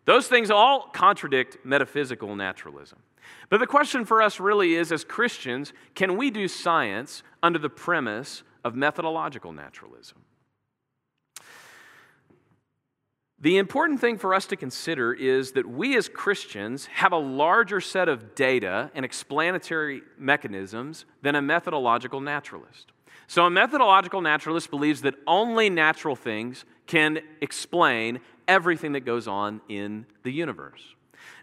Those 0.06 0.28
things 0.28 0.52
all 0.52 0.89
contradict 0.94 1.66
metaphysical 1.66 2.36
naturalism. 2.36 3.00
But 3.49 3.59
the 3.59 3.67
question 3.67 4.05
for 4.05 4.21
us 4.21 4.39
really 4.39 4.75
is 4.75 4.91
as 4.91 5.03
Christians, 5.03 5.73
can 5.95 6.17
we 6.17 6.31
do 6.31 6.47
science 6.47 7.23
under 7.41 7.59
the 7.59 7.69
premise 7.69 8.43
of 8.63 8.75
methodological 8.75 9.51
naturalism? 9.51 10.23
The 13.43 13.57
important 13.57 13.99
thing 13.99 14.17
for 14.17 14.33
us 14.33 14.45
to 14.47 14.55
consider 14.55 15.13
is 15.13 15.51
that 15.51 15.67
we 15.67 15.97
as 15.97 16.07
Christians 16.07 16.86
have 16.86 17.12
a 17.12 17.17
larger 17.17 17.81
set 17.81 18.07
of 18.07 18.36
data 18.36 18.89
and 18.95 19.03
explanatory 19.03 20.01
mechanisms 20.17 21.03
than 21.21 21.36
a 21.36 21.41
methodological 21.41 22.21
naturalist. 22.21 22.93
So, 23.27 23.45
a 23.45 23.49
methodological 23.49 24.21
naturalist 24.21 24.69
believes 24.69 25.01
that 25.01 25.15
only 25.27 25.69
natural 25.69 26.15
things 26.15 26.63
can 26.88 27.19
explain 27.41 28.21
everything 28.47 28.93
that 28.93 29.01
goes 29.01 29.27
on 29.27 29.59
in 29.67 30.05
the 30.23 30.31
universe. 30.31 30.95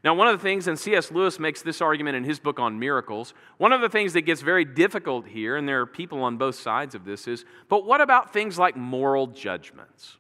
Now, 0.02 0.14
one 0.14 0.28
of 0.28 0.38
the 0.38 0.42
things, 0.42 0.66
and 0.66 0.78
C.S. 0.78 1.10
Lewis 1.10 1.38
makes 1.38 1.62
this 1.62 1.80
argument 1.80 2.16
in 2.16 2.24
his 2.24 2.38
book 2.38 2.58
on 2.58 2.78
miracles, 2.78 3.34
one 3.58 3.72
of 3.72 3.80
the 3.80 3.88
things 3.88 4.12
that 4.14 4.22
gets 4.22 4.40
very 4.40 4.64
difficult 4.64 5.26
here, 5.26 5.56
and 5.56 5.68
there 5.68 5.80
are 5.80 5.86
people 5.86 6.22
on 6.22 6.36
both 6.36 6.54
sides 6.54 6.94
of 6.94 7.04
this, 7.04 7.28
is 7.28 7.44
but 7.68 7.84
what 7.84 8.00
about 8.00 8.32
things 8.32 8.58
like 8.58 8.76
moral 8.76 9.26
judgments? 9.26 10.16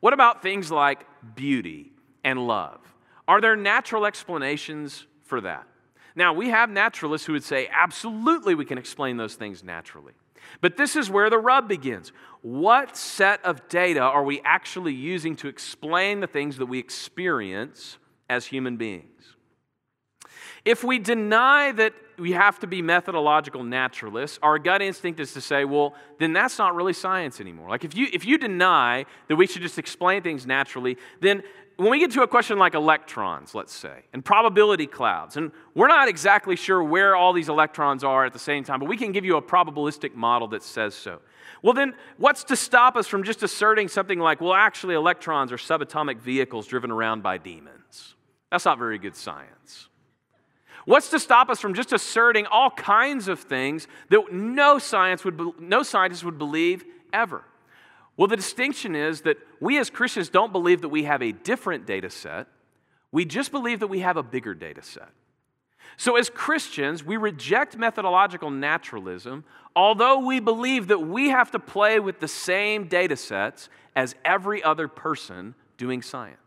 What 0.00 0.12
about 0.12 0.42
things 0.42 0.70
like 0.70 1.06
beauty 1.34 1.92
and 2.22 2.46
love? 2.46 2.80
Are 3.26 3.40
there 3.40 3.56
natural 3.56 4.06
explanations 4.06 5.06
for 5.22 5.40
that? 5.40 5.66
Now, 6.14 6.32
we 6.32 6.48
have 6.48 6.70
naturalists 6.70 7.26
who 7.26 7.34
would 7.34 7.44
say, 7.44 7.68
absolutely, 7.70 8.54
we 8.54 8.64
can 8.64 8.78
explain 8.78 9.16
those 9.16 9.34
things 9.34 9.62
naturally. 9.62 10.14
But 10.60 10.76
this 10.76 10.96
is 10.96 11.10
where 11.10 11.28
the 11.28 11.38
rub 11.38 11.68
begins. 11.68 12.12
What 12.40 12.96
set 12.96 13.44
of 13.44 13.68
data 13.68 14.00
are 14.00 14.22
we 14.22 14.40
actually 14.44 14.94
using 14.94 15.36
to 15.36 15.48
explain 15.48 16.20
the 16.20 16.26
things 16.26 16.56
that 16.58 16.66
we 16.66 16.78
experience 16.78 17.98
as 18.28 18.46
human 18.46 18.76
beings? 18.76 19.36
If 20.64 20.82
we 20.82 20.98
deny 20.98 21.72
that 21.72 21.92
we 22.18 22.32
have 22.32 22.58
to 22.60 22.66
be 22.66 22.82
methodological 22.82 23.62
naturalists, 23.62 24.38
our 24.42 24.58
gut 24.58 24.82
instinct 24.82 25.20
is 25.20 25.32
to 25.34 25.40
say, 25.40 25.64
well, 25.64 25.94
then 26.18 26.32
that's 26.32 26.58
not 26.58 26.74
really 26.74 26.92
science 26.92 27.40
anymore. 27.40 27.68
Like 27.68 27.84
if 27.84 27.94
you 27.96 28.08
if 28.12 28.24
you 28.24 28.38
deny 28.38 29.04
that 29.28 29.36
we 29.36 29.46
should 29.46 29.62
just 29.62 29.78
explain 29.78 30.22
things 30.22 30.46
naturally, 30.46 30.96
then 31.20 31.42
when 31.76 31.90
we 31.90 31.98
get 31.98 32.10
to 32.12 32.22
a 32.22 32.26
question 32.26 32.58
like 32.58 32.74
electrons, 32.74 33.54
let's 33.54 33.74
say, 33.74 34.04
and 34.12 34.24
probability 34.24 34.86
clouds, 34.86 35.36
and 35.36 35.52
we're 35.74 35.88
not 35.88 36.08
exactly 36.08 36.56
sure 36.56 36.82
where 36.82 37.14
all 37.14 37.32
these 37.32 37.48
electrons 37.48 38.02
are 38.02 38.24
at 38.24 38.32
the 38.32 38.38
same 38.38 38.64
time, 38.64 38.80
but 38.80 38.88
we 38.88 38.96
can 38.96 39.12
give 39.12 39.24
you 39.24 39.36
a 39.36 39.42
probabilistic 39.42 40.14
model 40.14 40.48
that 40.48 40.62
says 40.62 40.94
so. 40.94 41.20
Well, 41.62 41.74
then, 41.74 41.94
what's 42.16 42.44
to 42.44 42.56
stop 42.56 42.96
us 42.96 43.06
from 43.06 43.24
just 43.24 43.42
asserting 43.42 43.88
something 43.88 44.18
like, 44.18 44.40
well, 44.40 44.54
actually, 44.54 44.94
electrons 44.94 45.52
are 45.52 45.56
subatomic 45.56 46.18
vehicles 46.18 46.66
driven 46.66 46.90
around 46.90 47.22
by 47.22 47.38
demons? 47.38 48.14
That's 48.50 48.64
not 48.64 48.78
very 48.78 48.98
good 48.98 49.16
science. 49.16 49.88
What's 50.86 51.10
to 51.10 51.18
stop 51.18 51.50
us 51.50 51.60
from 51.60 51.74
just 51.74 51.92
asserting 51.92 52.46
all 52.46 52.70
kinds 52.70 53.26
of 53.26 53.40
things 53.40 53.88
that 54.08 54.32
no, 54.32 54.78
science 54.78 55.24
would, 55.24 55.60
no 55.60 55.82
scientist 55.82 56.24
would 56.24 56.38
believe 56.38 56.84
ever? 57.12 57.42
Well, 58.16 58.28
the 58.28 58.36
distinction 58.36 58.96
is 58.96 59.22
that 59.22 59.36
we 59.60 59.78
as 59.78 59.90
Christians 59.90 60.28
don't 60.28 60.52
believe 60.52 60.80
that 60.80 60.88
we 60.88 61.04
have 61.04 61.22
a 61.22 61.32
different 61.32 61.86
data 61.86 62.08
set. 62.08 62.46
We 63.12 63.24
just 63.24 63.50
believe 63.50 63.80
that 63.80 63.88
we 63.88 64.00
have 64.00 64.16
a 64.16 64.22
bigger 64.22 64.54
data 64.54 64.82
set. 64.82 65.10
So, 65.98 66.16
as 66.16 66.28
Christians, 66.28 67.04
we 67.04 67.16
reject 67.16 67.76
methodological 67.76 68.50
naturalism, 68.50 69.44
although 69.74 70.18
we 70.18 70.40
believe 70.40 70.88
that 70.88 71.00
we 71.00 71.28
have 71.28 71.50
to 71.52 71.58
play 71.58 72.00
with 72.00 72.20
the 72.20 72.28
same 72.28 72.88
data 72.88 73.16
sets 73.16 73.68
as 73.94 74.14
every 74.24 74.62
other 74.62 74.88
person 74.88 75.54
doing 75.78 76.02
science. 76.02 76.38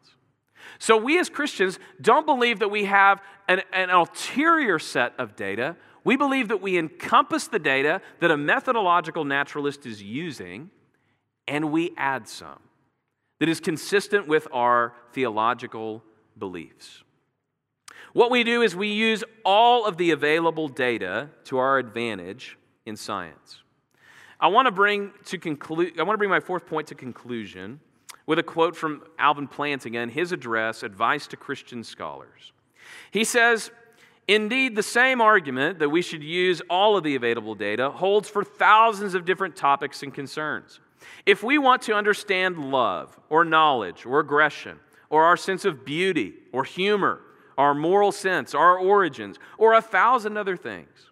So, 0.77 0.97
we 0.97 1.19
as 1.19 1.29
Christians 1.29 1.79
don't 2.01 2.25
believe 2.25 2.59
that 2.59 2.69
we 2.69 2.85
have 2.85 3.21
an, 3.47 3.61
an, 3.73 3.89
ulterior 3.89 4.77
set 4.77 5.13
of 5.17 5.35
data. 5.35 5.75
We 6.03 6.15
believe 6.15 6.49
that 6.49 6.61
we 6.61 6.77
encompass 6.77 7.47
the 7.47 7.59
data 7.59 8.01
that 8.19 8.29
a 8.29 8.37
methodological 8.37 9.25
naturalist 9.25 9.85
is 9.85 10.01
using, 10.03 10.69
and 11.49 11.71
we 11.71 11.91
add 11.97 12.29
some 12.29 12.59
that 13.39 13.49
is 13.49 13.59
consistent 13.59 14.27
with 14.27 14.47
our 14.53 14.93
theological 15.11 16.03
beliefs. 16.37 17.03
What 18.13 18.31
we 18.31 18.43
do 18.43 18.61
is 18.61 18.75
we 18.75 18.89
use 18.89 19.23
all 19.43 19.85
of 19.85 19.97
the 19.97 20.11
available 20.11 20.67
data 20.67 21.29
to 21.45 21.57
our 21.57 21.77
advantage 21.77 22.57
in 22.85 22.95
science. 22.95 23.63
I 24.39 24.47
want 24.47 24.67
to 24.67 24.71
bring 24.71 25.11
to 25.25 25.37
conclude 25.37 25.99
I 25.99 26.03
want 26.03 26.13
to 26.13 26.17
bring 26.17 26.29
my 26.29 26.39
fourth 26.39 26.65
point 26.65 26.87
to 26.87 26.95
conclusion 26.95 27.81
with 28.25 28.39
a 28.39 28.43
quote 28.43 28.75
from 28.75 29.03
Alvin 29.17 29.47
Plantinga 29.47 30.01
in 30.01 30.09
his 30.09 30.31
address, 30.31 30.83
Advice 30.83 31.27
to 31.27 31.35
Christian 31.35 31.83
Scholars. 31.83 32.53
He 33.11 33.23
says, 33.23 33.71
Indeed, 34.27 34.75
the 34.75 34.83
same 34.83 35.19
argument 35.19 35.79
that 35.79 35.89
we 35.89 36.03
should 36.03 36.23
use 36.23 36.61
all 36.69 36.95
of 36.95 37.03
the 37.03 37.15
available 37.15 37.55
data 37.55 37.89
holds 37.89 38.29
for 38.29 38.43
thousands 38.43 39.15
of 39.15 39.25
different 39.25 39.55
topics 39.55 40.03
and 40.03 40.13
concerns. 40.13 40.79
If 41.25 41.43
we 41.43 41.57
want 41.57 41.81
to 41.83 41.93
understand 41.93 42.71
love 42.71 43.19
or 43.29 43.45
knowledge 43.45 44.05
or 44.05 44.19
aggression 44.19 44.79
or 45.09 45.23
our 45.25 45.37
sense 45.37 45.65
of 45.65 45.85
beauty 45.85 46.33
or 46.51 46.63
humor, 46.63 47.21
our 47.57 47.73
moral 47.73 48.11
sense, 48.11 48.55
our 48.55 48.77
origins, 48.77 49.37
or 49.57 49.73
a 49.73 49.81
thousand 49.81 50.37
other 50.37 50.55
things, 50.55 51.09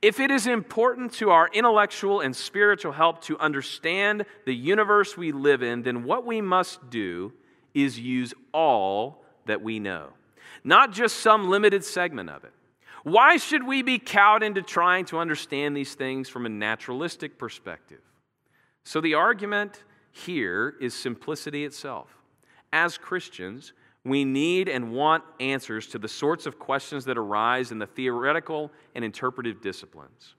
if 0.00 0.20
it 0.20 0.30
is 0.30 0.46
important 0.46 1.12
to 1.14 1.30
our 1.30 1.48
intellectual 1.52 2.20
and 2.20 2.34
spiritual 2.34 2.92
help 2.92 3.20
to 3.22 3.38
understand 3.38 4.24
the 4.44 4.54
universe 4.54 5.16
we 5.16 5.32
live 5.32 5.62
in, 5.62 5.82
then 5.82 6.04
what 6.04 6.24
we 6.24 6.40
must 6.40 6.88
do 6.90 7.32
is 7.74 7.98
use 7.98 8.32
all 8.52 9.24
that 9.46 9.62
we 9.62 9.80
know, 9.80 10.10
not 10.62 10.92
just 10.92 11.16
some 11.16 11.50
limited 11.50 11.84
segment 11.84 12.30
of 12.30 12.44
it. 12.44 12.52
Why 13.02 13.38
should 13.38 13.66
we 13.66 13.82
be 13.82 13.98
cowed 13.98 14.42
into 14.42 14.62
trying 14.62 15.04
to 15.06 15.18
understand 15.18 15.76
these 15.76 15.94
things 15.94 16.28
from 16.28 16.46
a 16.46 16.50
naturalistic 16.50 17.38
perspective? 17.38 18.00
So, 18.88 19.02
the 19.02 19.12
argument 19.12 19.84
here 20.12 20.74
is 20.80 20.94
simplicity 20.94 21.66
itself. 21.66 22.08
As 22.72 22.96
Christians, 22.96 23.74
we 24.02 24.24
need 24.24 24.66
and 24.66 24.92
want 24.92 25.24
answers 25.40 25.88
to 25.88 25.98
the 25.98 26.08
sorts 26.08 26.46
of 26.46 26.58
questions 26.58 27.04
that 27.04 27.18
arise 27.18 27.70
in 27.70 27.80
the 27.80 27.86
theoretical 27.86 28.72
and 28.94 29.04
interpretive 29.04 29.60
disciplines. 29.60 30.36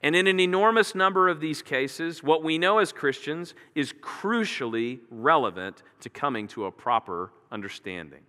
And 0.00 0.14
in 0.14 0.28
an 0.28 0.38
enormous 0.38 0.94
number 0.94 1.28
of 1.28 1.40
these 1.40 1.60
cases, 1.60 2.22
what 2.22 2.44
we 2.44 2.56
know 2.56 2.78
as 2.78 2.92
Christians 2.92 3.52
is 3.74 3.92
crucially 4.00 5.00
relevant 5.10 5.82
to 6.02 6.08
coming 6.08 6.46
to 6.48 6.66
a 6.66 6.70
proper 6.70 7.32
understanding. 7.50 8.22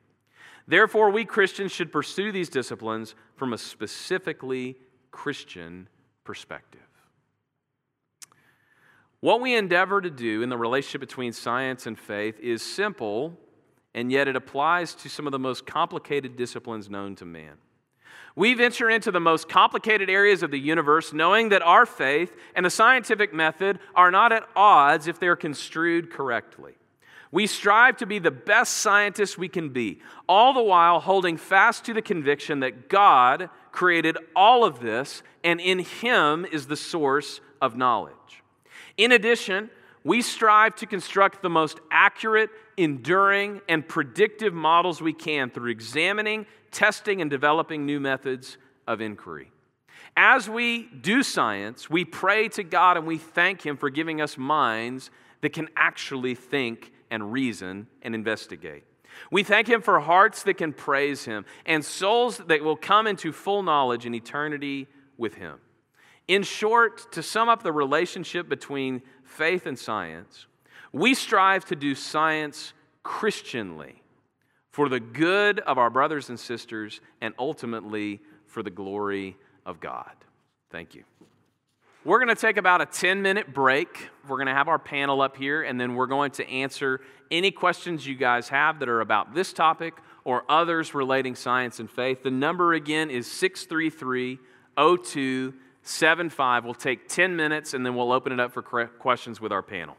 Therefore, 0.68 1.12
we 1.12 1.26
Christians 1.26 1.72
should 1.72 1.92
pursue 1.92 2.32
these 2.32 2.50
disciplines 2.50 3.14
from 3.36 3.54
a 3.54 3.60
specifically 3.60 4.78
Christian 5.12 5.90
perspective. 6.24 6.83
What 9.24 9.40
we 9.40 9.56
endeavor 9.56 10.02
to 10.02 10.10
do 10.10 10.42
in 10.42 10.50
the 10.50 10.58
relationship 10.58 11.00
between 11.00 11.32
science 11.32 11.88
and 11.88 11.98
faith 11.98 12.38
is 12.42 12.62
simple 12.62 13.40
and 13.94 14.12
yet 14.12 14.28
it 14.28 14.36
applies 14.36 14.94
to 14.96 15.08
some 15.08 15.26
of 15.26 15.32
the 15.32 15.40
most 15.40 15.66
complicated 15.66 16.36
disciplines 16.36 16.90
known 16.90 17.16
to 17.16 17.24
man. 17.24 17.54
We 18.36 18.54
venture 18.54 18.90
into 18.90 19.12
the 19.12 19.22
most 19.22 19.48
complicated 19.48 20.10
areas 20.10 20.44
of 20.44 20.52
the 20.52 20.60
universe 20.60 21.14
knowing 21.14 21.48
that 21.50 21.62
our 21.62 21.86
faith 21.86 22.36
and 22.54 22.66
the 22.66 22.70
scientific 22.70 23.34
method 23.34 23.80
are 23.96 24.12
not 24.12 24.34
at 24.34 24.44
odds 24.58 25.08
if 25.08 25.22
they're 25.22 25.38
construed 25.38 26.12
correctly. 26.12 26.74
We 27.32 27.48
strive 27.48 27.96
to 28.00 28.06
be 28.06 28.20
the 28.20 28.30
best 28.30 28.76
scientists 28.76 29.38
we 29.38 29.48
can 29.48 29.70
be, 29.70 30.02
all 30.28 30.54
the 30.54 30.62
while 30.62 31.00
holding 31.00 31.38
fast 31.38 31.86
to 31.86 31.94
the 31.94 32.02
conviction 32.02 32.60
that 32.60 32.90
God 32.90 33.50
created 33.72 34.18
all 34.36 34.66
of 34.66 34.82
this, 34.82 35.24
and 35.46 35.62
in 35.62 35.80
Him 35.80 36.46
is 36.52 36.68
the 36.68 36.76
source 36.76 37.40
of 37.62 37.78
knowledge. 37.78 38.43
In 38.98 39.12
addition, 39.12 39.70
we 40.04 40.22
strive 40.22 40.76
to 40.78 40.86
construct 40.86 41.42
the 41.42 41.50
most 41.50 41.80
accurate, 41.90 42.50
enduring, 42.78 43.62
and 43.70 43.88
predictive 43.88 44.54
models 44.54 45.02
we 45.02 45.14
can 45.14 45.50
through 45.50 45.72
examining, 45.72 46.46
testing, 46.72 47.22
and 47.22 47.30
developing 47.30 47.86
new 47.86 48.00
methods 48.00 48.58
of 48.88 49.00
inquiry. 49.00 49.52
As 50.16 50.50
we 50.50 50.84
do 50.84 51.24
science, 51.24 51.90
we 51.90 52.06
pray 52.06 52.48
to 52.50 52.64
God 52.64 52.98
and 52.98 53.08
we 53.08 53.18
thank 53.18 53.66
Him 53.66 53.78
for 53.78 53.90
giving 53.90 54.22
us 54.22 54.38
minds 54.38 55.10
that 55.42 55.54
can 55.54 55.70
actually 55.76 56.36
think 56.36 56.92
and 57.10 57.32
reason 57.32 57.88
and 58.02 58.14
investigate. 58.14 58.84
We 59.32 59.44
thank 59.44 59.68
Him 59.68 59.82
for 59.82 60.00
hearts 60.00 60.44
that 60.44 60.56
can 60.56 60.74
praise 60.74 61.26
Him 61.26 61.46
and 61.66 61.84
souls 61.84 62.40
that 62.48 62.64
will 62.64 62.76
come 62.76 63.08
into 63.08 63.32
full 63.32 63.64
knowledge 63.64 64.06
in 64.06 64.14
eternity 64.14 64.88
with 65.18 65.36
Him. 65.36 65.60
In 66.28 66.44
short, 66.44 67.12
to 67.14 67.22
sum 67.22 67.50
up 67.50 67.64
the 67.64 67.72
relationship 67.72 68.48
between 68.48 69.02
faith 69.24 69.66
and 69.66 69.78
science, 69.78 70.48
we 70.92 71.14
strive 71.14 71.66
to 71.66 71.76
do 71.76 71.96
science 71.96 72.74
Christianly 73.04 74.02
for 74.72 74.88
the 74.88 75.00
good 75.00 75.60
of 75.62 75.78
our 75.78 75.90
brothers 75.90 76.30
and 76.30 76.40
sisters 76.40 77.02
and 77.20 77.34
ultimately 77.38 78.22
for 78.48 78.64
the 78.64 78.70
glory 78.70 79.36
of 79.66 79.80
God. 79.80 80.12
Thank 80.72 80.96
you. 80.96 81.04
We're 82.06 82.20
going 82.20 82.36
to 82.36 82.42
take 82.42 82.58
about 82.58 82.82
a 82.82 82.86
10 82.86 83.22
minute 83.22 83.54
break. 83.54 84.10
We're 84.28 84.38
going 84.38 84.48
to 84.48 84.54
have 84.54 84.68
our 84.68 84.80
panel 84.80 85.22
up 85.22 85.38
here, 85.38 85.64
and 85.64 85.80
then 85.80 85.96
we're 85.96 86.08
going 86.08 86.32
to 86.32 86.50
answer 86.50 87.02
any 87.32 87.52
questions 87.52 88.06
you 88.06 88.16
guys 88.16 88.50
have 88.50 88.80
that 88.80 88.90
are 88.90 89.02
about 89.02 89.34
this 89.34 89.54
topic 89.54 89.96
or 90.26 90.44
others 90.50 90.94
relating 90.94 91.36
science 91.36 91.80
and 91.80 91.90
faith. 91.90 92.24
The 92.24 92.32
number 92.32 92.74
again 92.74 93.10
is 93.10 93.30
633 93.32 94.40
0275. 95.84 96.66
We'll 96.66 96.74
take 96.74 97.08
10 97.08 97.36
minutes, 97.36 97.74
and 97.74 97.86
then 97.86 97.96
we'll 97.96 98.12
open 98.12 98.32
it 98.32 98.40
up 98.40 98.54
for 98.54 98.62
questions 98.62 99.42
with 99.42 99.52
our 99.52 99.62
panel. 99.62 99.98